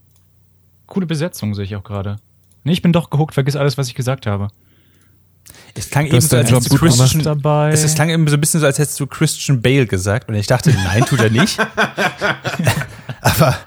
[0.87, 2.17] Coole Besetzung sehe ich auch gerade.
[2.63, 3.33] Nee, ich bin doch gehuckt.
[3.33, 4.49] Vergiss alles, was ich gesagt habe.
[5.73, 6.77] Es klang eben so, als hättest du.
[6.77, 7.71] Christian, dabei.
[7.71, 10.27] es, es klang eben so ein bisschen so, als hättest du Christian Bale gesagt.
[10.29, 11.57] Und ich dachte, nein, tut er nicht.
[13.21, 13.57] Aber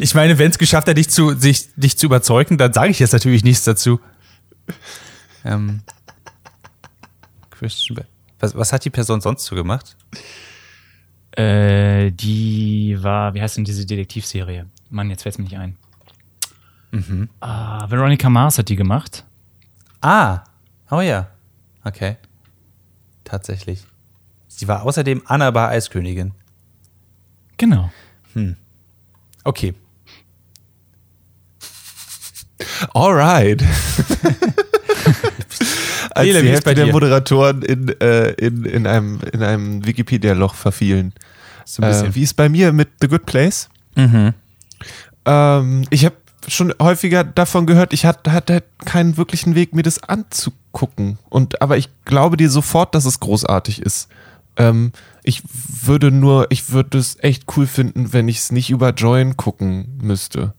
[0.00, 2.98] ich meine, wenn es geschafft hat, dich zu, sich, dich zu überzeugen, dann sage ich
[2.98, 4.00] jetzt natürlich nichts dazu.
[5.44, 5.80] Ähm,
[7.58, 8.08] Christian Bale.
[8.40, 9.96] Was, was hat die Person sonst so gemacht?
[11.32, 14.66] Äh, die war, wie heißt denn diese Detektivserie?
[14.90, 15.76] Mann, jetzt fällt's mir nicht ein.
[17.40, 19.24] Ah, Veronica Mars hat die gemacht.
[20.00, 20.44] Ah,
[20.90, 21.28] oh ja.
[21.84, 22.16] Okay.
[23.24, 23.84] Tatsächlich.
[24.46, 26.32] Sie war außerdem Annaba Eiskönigin.
[27.56, 27.90] Genau.
[29.44, 29.74] Okay.
[32.94, 33.62] Alright.
[36.18, 36.86] Als Nele, die Hälfte der?
[36.88, 41.12] Moderatoren in, äh, in, in einem, in einem Wikipedia-Loch verfielen.
[41.64, 42.06] So ein bisschen.
[42.08, 43.68] Äh, wie ist bei mir mit The Good Place?
[43.94, 44.34] mhm.
[45.24, 46.16] Ähm, ich habe
[46.46, 51.18] schon häufiger davon gehört, ich hatte, hatte keinen wirklichen Weg, mir das anzugucken.
[51.28, 54.08] Und, aber ich glaube dir sofort, dass es großartig ist.
[54.56, 54.92] Ähm,
[55.22, 55.42] ich
[55.82, 59.98] würde nur, ich würde es echt cool finden, wenn ich es nicht über Join gucken
[60.02, 60.54] müsste.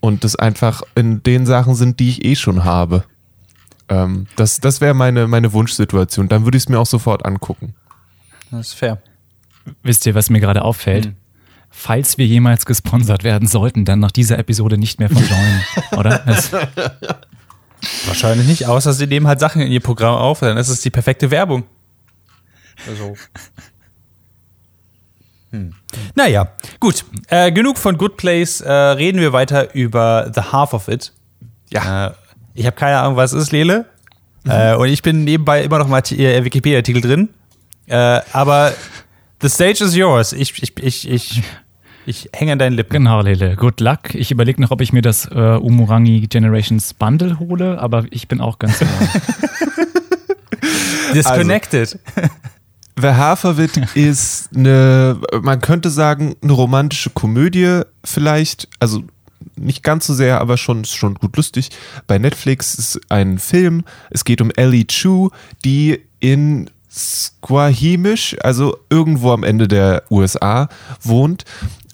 [0.00, 3.04] Und das einfach in den Sachen sind, die ich eh schon habe.
[3.88, 6.28] Ähm, das das wäre meine, meine Wunschsituation.
[6.28, 7.74] Dann würde ich es mir auch sofort angucken.
[8.50, 8.98] Das ist fair.
[9.82, 11.12] Wisst ihr, was mir gerade auffällt?
[11.70, 15.62] Falls wir jemals gesponsert werden sollten, dann nach dieser Episode nicht mehr von Join,
[15.98, 16.18] oder?
[16.20, 16.50] Das,
[18.06, 20.90] Wahrscheinlich nicht, außer sie nehmen halt Sachen in ihr Programm auf, dann ist es die
[20.90, 21.64] perfekte Werbung.
[22.88, 23.14] Also.
[25.50, 25.74] Hm.
[26.14, 26.48] Naja,
[26.80, 27.04] gut.
[27.28, 28.60] Äh, genug von Good Place.
[28.60, 31.12] Äh, reden wir weiter über The Half of It.
[31.70, 32.08] Ja.
[32.08, 32.12] Äh,
[32.56, 33.86] ich habe keine Ahnung, was es ist, Lele.
[34.48, 37.28] Äh, und ich bin nebenbei immer noch mal äh, Wikipedia-Artikel drin.
[37.86, 38.72] Äh, aber
[39.42, 40.32] the stage is yours.
[40.32, 41.42] Ich, ich, ich, ich,
[42.06, 42.92] ich hänge an deinen Lippen.
[42.92, 43.56] genau, Lele.
[43.56, 44.14] Good luck.
[44.14, 48.40] Ich überlege noch, ob ich mir das äh, Umurangi Generations Bundle hole, aber ich bin
[48.40, 48.80] auch ganz.
[48.80, 48.86] Äh,
[51.14, 51.98] Disconnected.
[53.00, 59.02] The Half of It ist eine, man könnte sagen, eine romantische Komödie vielleicht, also
[59.56, 61.70] nicht ganz so sehr, aber schon, schon gut lustig.
[62.06, 65.30] Bei Netflix ist ein Film, es geht um Ellie Chu,
[65.64, 70.68] die in Squahimish, also irgendwo am Ende der USA,
[71.02, 71.44] wohnt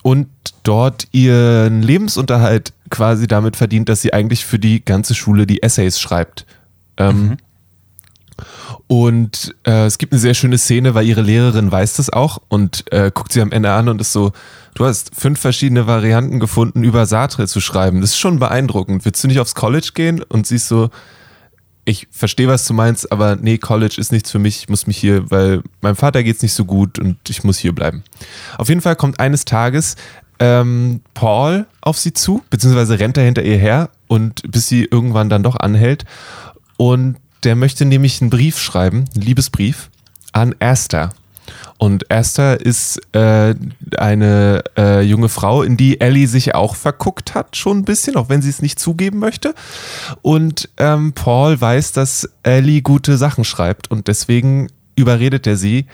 [0.03, 0.29] und
[0.63, 5.99] dort ihren Lebensunterhalt quasi damit verdient, dass sie eigentlich für die ganze Schule die Essays
[5.99, 6.47] schreibt.
[6.97, 7.37] Ähm,
[8.93, 12.85] und äh, es gibt eine sehr schöne Szene, weil ihre Lehrerin weiß das auch und
[12.93, 14.33] äh, guckt sie am Ende an und ist so,
[14.75, 18.03] du hast fünf verschiedene Varianten gefunden, über Sartre zu schreiben.
[18.03, 19.07] Das ist schon beeindruckend.
[19.07, 20.23] Willst du nicht aufs College gehen?
[20.23, 20.91] Und sie ist so,
[21.87, 24.59] ich verstehe, was du meinst, aber nee, College ist nichts für mich.
[24.59, 27.75] Ich muss mich hier, weil meinem Vater geht's nicht so gut und ich muss hier
[27.75, 28.05] bleiben.
[28.59, 29.97] Auf jeden Fall kommt eines Tages
[30.39, 35.31] ähm, Paul auf sie zu, beziehungsweise rennt er hinter ihr her und bis sie irgendwann
[35.31, 36.05] dann doch anhält.
[36.77, 39.91] Und der möchte nämlich einen Brief schreiben, einen Liebesbrief
[40.33, 41.11] an Esther.
[41.79, 43.55] Und Esther ist äh,
[43.97, 48.29] eine äh, junge Frau, in die Ellie sich auch verguckt hat, schon ein bisschen, auch
[48.29, 49.55] wenn sie es nicht zugeben möchte.
[50.23, 55.87] Und ähm, Paul weiß, dass Ellie gute Sachen schreibt und deswegen überredet er sie,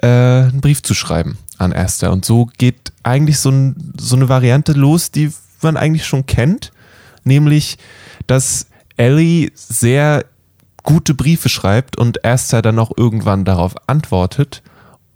[0.00, 2.12] äh, einen Brief zu schreiben an Esther.
[2.12, 5.32] Und so geht eigentlich so, ein, so eine Variante los, die
[5.62, 6.70] man eigentlich schon kennt,
[7.24, 7.78] nämlich,
[8.26, 8.66] dass
[8.96, 10.24] Ellie sehr
[10.84, 14.62] gute Briefe schreibt und Esther dann auch irgendwann darauf antwortet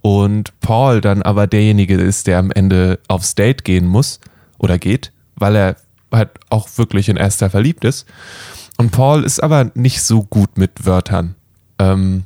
[0.01, 4.19] und Paul dann aber derjenige ist, der am Ende aufs Date gehen muss
[4.57, 5.75] oder geht, weil er
[6.11, 8.05] halt auch wirklich in Esther verliebt ist.
[8.77, 11.35] Und Paul ist aber nicht so gut mit Wörtern.
[11.77, 12.23] Ähm,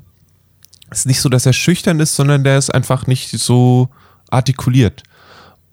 [0.91, 3.89] ist nicht so, dass er schüchtern ist, sondern der ist einfach nicht so
[4.29, 5.03] artikuliert.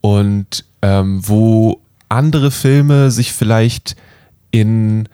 [0.01, 3.97] Und ähm, wo andere Filme sich vielleicht
[4.51, 5.09] in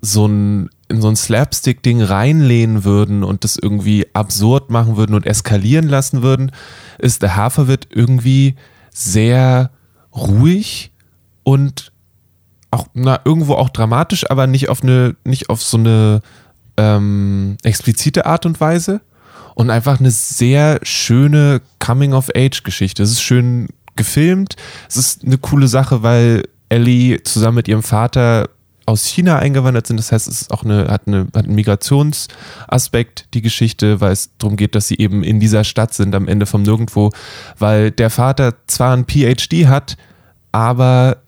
[0.00, 5.26] so ein in so ein Slapstick-Ding reinlehnen würden und das irgendwie absurd machen würden und
[5.26, 6.52] eskalieren lassen würden,
[6.98, 8.56] ist der Haferwirt irgendwie
[8.92, 9.70] sehr
[10.14, 10.92] ruhig
[11.42, 11.92] und
[12.70, 16.20] auch na, irgendwo auch dramatisch, aber nicht auf eine, nicht auf so eine
[16.76, 19.00] ähm, explizite Art und Weise.
[19.54, 23.02] Und einfach eine sehr schöne Coming-of-Age-Geschichte.
[23.02, 23.66] Es ist schön
[23.96, 24.54] gefilmt.
[24.88, 28.50] Es ist eine coole Sache, weil Ellie zusammen mit ihrem Vater
[28.88, 29.98] aus China eingewandert sind.
[29.98, 34.30] Das heißt, es ist auch eine, hat, eine, hat einen Migrationsaspekt, die Geschichte, weil es
[34.38, 37.10] darum geht, dass sie eben in dieser Stadt sind, am Ende vom Nirgendwo,
[37.58, 39.98] weil der Vater zwar ein PhD hat,
[40.52, 41.18] aber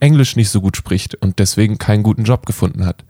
[0.00, 3.04] Englisch nicht so gut spricht und deswegen keinen guten Job gefunden hat.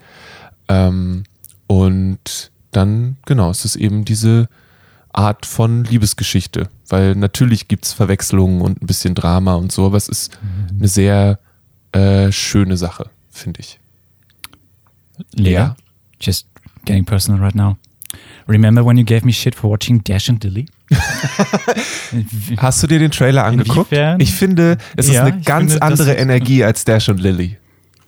[0.69, 1.25] Ähm,
[1.67, 4.49] und dann, genau, es ist eben diese
[5.15, 9.97] Art von Liebesgeschichte, weil natürlich gibt es Verwechslungen und ein bisschen Drama und so, aber
[9.97, 10.39] es ist
[10.79, 11.39] eine sehr
[11.93, 13.81] äh, schöne Sache, finde ich.
[15.35, 15.77] Lea, Ja.
[16.21, 16.47] just
[16.85, 17.77] getting personal right now.
[18.47, 20.67] Remember when you gave me shit for watching Dash and Dilly?
[22.59, 23.91] Hast du dir den Trailer angeguckt?
[23.93, 24.21] Inwiefern?
[24.21, 27.57] Ich finde, es Ja, ist eine ganz finde, andere Energie als Dash und Lily.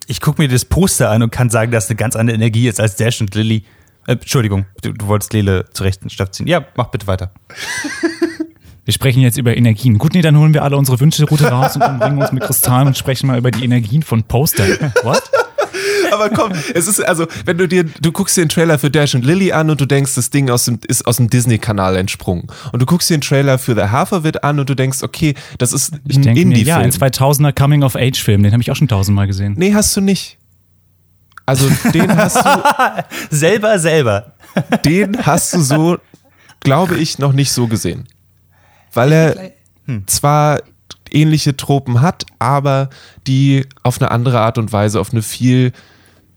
[0.07, 2.81] Ich gucke mir das Poster an und kann sagen, dass eine ganz andere Energie ist
[2.81, 3.65] als Dash und Lily.
[4.07, 6.47] Äh, Entschuldigung, du, du wolltest Lele zur rechten Stadt ziehen.
[6.47, 7.33] Ja, mach bitte weiter.
[8.85, 9.99] Wir sprechen jetzt über Energien.
[9.99, 12.45] Gut, nee, dann holen wir alle unsere Wünschelroute raus und dann bringen wir uns mit
[12.45, 14.69] Kristallen und sprechen mal über die Energien von Postern.
[15.03, 15.25] What?
[16.13, 19.15] Aber komm, es ist also, wenn du dir, du guckst dir den Trailer für Dash
[19.15, 22.47] und Lily an und du denkst, das Ding aus dem, ist aus dem Disney-Kanal entsprungen.
[22.73, 25.03] Und du guckst dir den Trailer für The Half of It an und du denkst,
[25.03, 26.79] okay, das ist Ich ein mir, ja, Indie-Film.
[26.79, 29.55] ein 2000er Coming-of-Age-Film, den habe ich auch schon tausendmal gesehen.
[29.57, 30.39] nee, hast du nicht.
[31.45, 32.63] Also den hast du,
[33.37, 34.33] Selber, selber.
[34.85, 35.97] den hast du so,
[36.61, 38.09] glaube ich, noch nicht so gesehen.
[38.93, 39.53] Weil er
[40.07, 40.61] zwar
[41.11, 42.91] ähnliche Tropen hat, aber
[43.29, 45.71] die auf eine andere Art und Weise, auf eine viel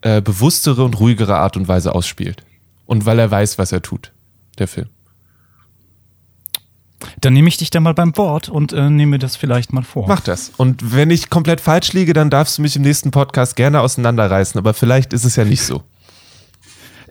[0.02, 2.44] äh, bewusstere und ruhigere Art und Weise ausspielt.
[2.86, 4.12] Und weil er weiß, was er tut,
[4.58, 4.88] der Film.
[7.22, 10.08] Dann nehme ich dich da mal beim Wort und äh, nehme das vielleicht mal vor.
[10.08, 10.52] Mach das.
[10.58, 14.58] Und wenn ich komplett falsch liege, dann darfst du mich im nächsten Podcast gerne auseinanderreißen,
[14.58, 15.84] aber vielleicht ist es ja nicht so.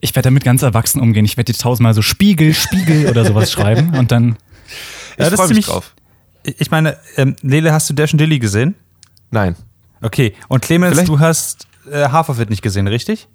[0.00, 1.24] Ich werde damit ganz erwachsen umgehen.
[1.24, 4.36] Ich werde dir tausendmal so Spiegel, Spiegel oder sowas schreiben und dann.
[5.14, 5.94] Ich Ja, das freue ist mich ziemlich- drauf.
[6.44, 8.76] Ich meine, ähm, Lele, hast du Dash and Dilly gesehen?
[9.32, 9.56] Nein.
[10.00, 10.34] Okay.
[10.46, 13.28] Und Clemens, Vielleicht- du hast äh, Haferfit nicht gesehen, richtig?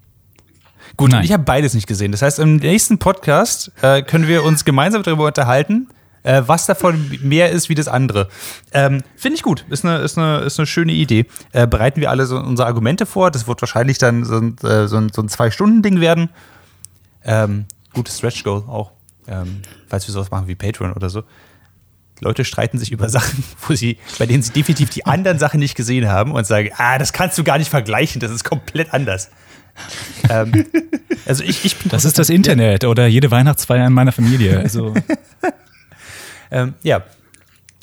[0.96, 1.24] Gut, Nein.
[1.24, 2.12] ich habe beides nicht gesehen.
[2.12, 5.88] Das heißt, im nächsten Podcast äh, können wir uns gemeinsam darüber unterhalten,
[6.22, 8.28] äh, was davon mehr ist wie das andere.
[8.72, 9.64] Ähm, Finde ich gut.
[9.70, 11.26] Ist eine, ist eine, ist eine schöne Idee.
[11.52, 13.30] Äh, bereiten wir alle so unsere Argumente vor.
[13.30, 16.30] Das wird wahrscheinlich dann so ein, äh, so ein, so ein Zwei-Stunden-Ding werden.
[17.24, 18.92] Ähm, gutes Stretch-Goal auch.
[19.26, 21.24] Ähm, falls wir sowas machen wie Patreon oder so.
[22.24, 25.76] Leute streiten sich über Sachen, wo sie, bei denen sie definitiv die anderen Sachen nicht
[25.76, 29.30] gesehen haben und sagen, ah, das kannst du gar nicht vergleichen, das ist komplett anders.
[30.28, 30.66] ähm,
[31.26, 34.58] also ich, ich bin Das ist das Internet oder jede Weihnachtsfeier in meiner Familie.
[34.60, 34.94] Also,
[36.54, 37.02] Ähm, ja.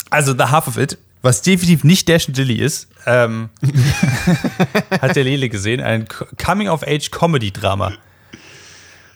[0.09, 3.49] Also The Half of It, was definitiv nicht Dash and Dilly ist, ähm,
[5.01, 5.81] hat der Lele gesehen.
[5.81, 6.07] Ein
[6.43, 7.93] Coming-of-Age-Comedy-Drama.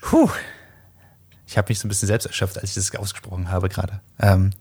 [0.01, 0.30] Puh.
[1.47, 4.01] Ich habe mich so ein bisschen selbst erschöpft, als ich das ausgesprochen habe gerade.
[4.19, 4.51] Ähm,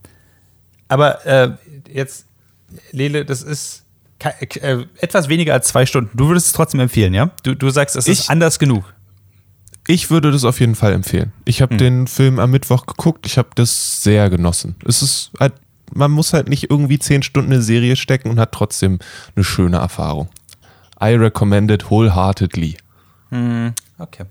[0.89, 1.51] aber äh,
[1.93, 2.27] jetzt,
[2.93, 3.85] Lele, das ist
[4.61, 6.17] äh, etwas weniger als zwei Stunden.
[6.17, 7.31] Du würdest es trotzdem empfehlen, ja?
[7.43, 8.85] Du, du sagst, es ist Ich- anders genug.
[9.87, 11.33] Ich würde das auf jeden Fall empfehlen.
[11.45, 13.27] Ich habe den Film am Mittwoch geguckt.
[13.27, 14.77] Ich habe das sehr genossen.
[14.87, 15.53] Es ist halt,
[15.93, 18.99] man muss halt nicht irgendwie zehn Stunden in eine Serie stecken und hat trotzdem
[19.37, 20.31] eine schöne Erfahrung.
[21.03, 22.79] I recommend it wholeheartedly.
[23.31, 24.23] Okay.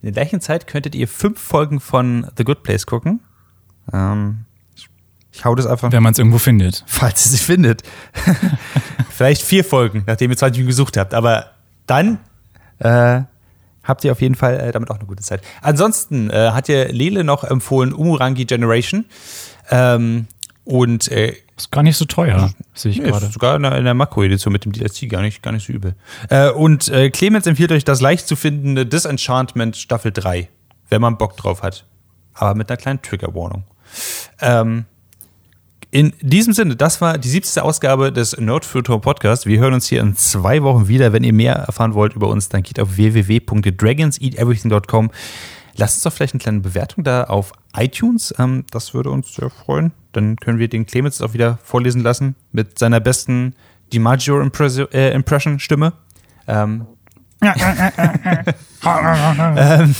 [0.00, 3.18] In der gleichen Zeit könntet ihr fünf Folgen von The Good Place gucken.
[3.92, 4.44] Ähm,
[5.32, 6.84] ich, hau das einfach, wenn man es irgendwo findet.
[6.86, 7.82] falls ihr sie findet.
[9.10, 11.14] Vielleicht vier Folgen, nachdem ihr 20 Minuten gesucht habt.
[11.14, 11.46] Aber
[11.86, 12.18] dann
[12.78, 13.22] äh,
[13.82, 15.42] habt ihr auf jeden Fall äh, damit auch eine gute Zeit.
[15.62, 19.04] Ansonsten äh, hat dir Lele noch empfohlen Umurangi Generation.
[19.70, 20.26] Ähm,
[20.64, 23.26] und äh, Ist gar nicht so teuer, sehe ich Nee, gerade.
[23.28, 25.94] sogar in der, in der Makro-Edition mit dem DLC gar nicht, gar nicht so übel.
[26.28, 30.48] Äh, und äh, Clemens empfiehlt euch das leicht zu findende Disenchantment Staffel 3,
[30.90, 31.86] wenn man Bock drauf hat.
[32.34, 33.64] Aber mit einer kleinen Trigger-Warnung.
[34.40, 34.84] Ähm,
[35.90, 37.62] in diesem Sinne, das war die 70.
[37.62, 39.46] Ausgabe des Nerd Future Podcast.
[39.46, 41.14] Wir hören uns hier in zwei Wochen wieder.
[41.14, 45.10] Wenn ihr mehr erfahren wollt über uns, dann geht auf www.dragonseateverything.com.
[45.76, 48.34] Lasst uns doch vielleicht eine kleine Bewertung da auf iTunes.
[48.38, 49.92] Ähm, das würde uns sehr freuen.
[50.12, 53.54] Dann können wir den Clemens auch wieder vorlesen lassen mit seiner besten
[53.92, 54.46] DiMaggio
[54.92, 55.94] äh, Impression Stimme.
[56.46, 56.84] Ähm,
[59.56, 59.94] ähm,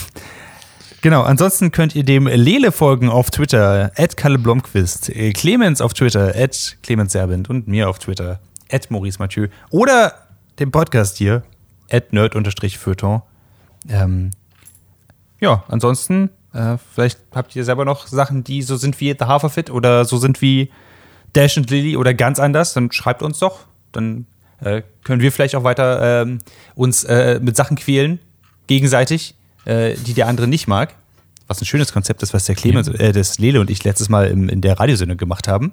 [1.03, 5.94] genau, ansonsten könnt ihr dem Lele folgen auf Twitter, at Kalle Blomqvist, äh, Clemens auf
[5.94, 8.40] Twitter, at Clemens Serbind und mir auf Twitter,
[8.70, 10.14] at Maurice Mathieu oder
[10.59, 11.42] dem Podcast hier,
[11.90, 13.22] at nerd-feuilleton.
[13.88, 14.30] Ähm,
[15.40, 19.70] ja, ansonsten, äh, vielleicht habt ihr selber noch Sachen, die so sind wie The Haferfit
[19.70, 20.70] oder so sind wie
[21.34, 23.66] Dash and Lily oder ganz anders, dann schreibt uns doch.
[23.92, 24.26] Dann
[24.61, 26.38] äh, können wir vielleicht auch weiter ähm,
[26.74, 28.18] uns äh, mit Sachen quälen,
[28.66, 29.34] gegenseitig,
[29.69, 30.95] äh, die der andere nicht mag.
[31.47, 34.29] Was ein schönes Konzept ist, was der Clemens, äh, das Lele und ich letztes Mal
[34.29, 35.73] im, in der Radiosendung gemacht haben.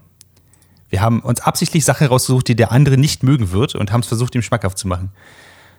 [0.90, 4.08] Wir haben uns absichtlich Sachen rausgesucht, die der andere nicht mögen wird und haben es
[4.08, 5.12] versucht, ihm schmackhaft zu machen.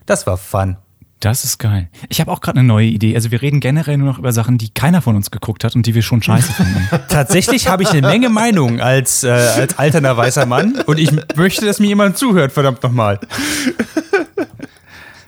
[0.05, 0.77] Das war fun.
[1.21, 1.89] Das ist geil.
[2.11, 3.15] Ich habe auch gerade eine neue Idee.
[3.15, 5.87] Also wir reden generell nur noch über Sachen, die keiner von uns geguckt hat und
[5.87, 6.89] die wir schon scheiße finden.
[7.09, 11.65] Tatsächlich habe ich eine Menge Meinungen als, äh, als alterner weißer Mann und ich möchte,
[11.65, 13.19] dass mir jemand zuhört, verdammt nochmal.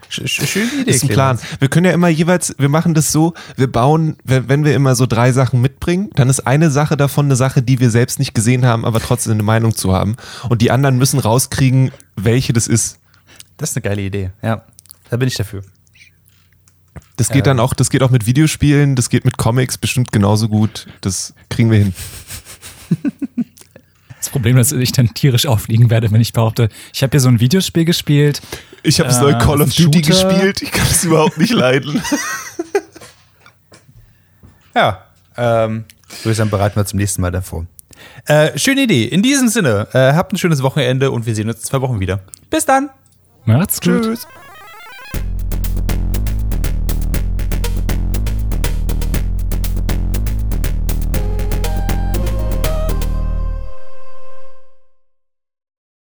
[0.09, 0.91] Sch sch schöne Idee.
[0.91, 1.39] Ist ein Plan.
[1.59, 4.95] Wir können ja immer jeweils, wir machen das so, wir bauen, wenn wenn wir immer
[4.95, 8.33] so drei Sachen mitbringen, dann ist eine Sache davon eine Sache, die wir selbst nicht
[8.33, 10.15] gesehen haben, aber trotzdem eine Meinung zu haben.
[10.49, 12.99] Und die anderen müssen rauskriegen, welche das ist.
[13.57, 14.31] Das ist eine geile Idee.
[14.41, 14.65] Ja,
[15.09, 15.63] da bin ich dafür.
[17.17, 20.47] Das geht dann auch, das geht auch mit Videospielen, das geht mit Comics bestimmt genauso
[20.47, 20.87] gut.
[21.01, 21.93] Das kriegen wir hin.
[24.19, 27.19] Das Problem ist, dass ich dann tierisch aufliegen werde, wenn ich behaupte, ich habe hier
[27.19, 28.41] so ein Videospiel gespielt.
[28.83, 30.61] Ich habe das neue Call of Duty gespielt.
[30.61, 32.01] Ich kann es überhaupt nicht leiden.
[34.75, 35.05] Ja,
[35.35, 35.85] ähm,
[36.21, 37.65] würde ich sagen, bereiten wir zum nächsten Mal davor.
[38.25, 39.05] Äh, schöne Idee.
[39.05, 41.99] In diesem Sinne, äh, habt ein schönes Wochenende und wir sehen uns in zwei Wochen
[41.99, 42.19] wieder.
[42.49, 42.89] Bis dann.
[43.45, 44.03] Macht's gut.
[44.03, 44.27] Tschüss.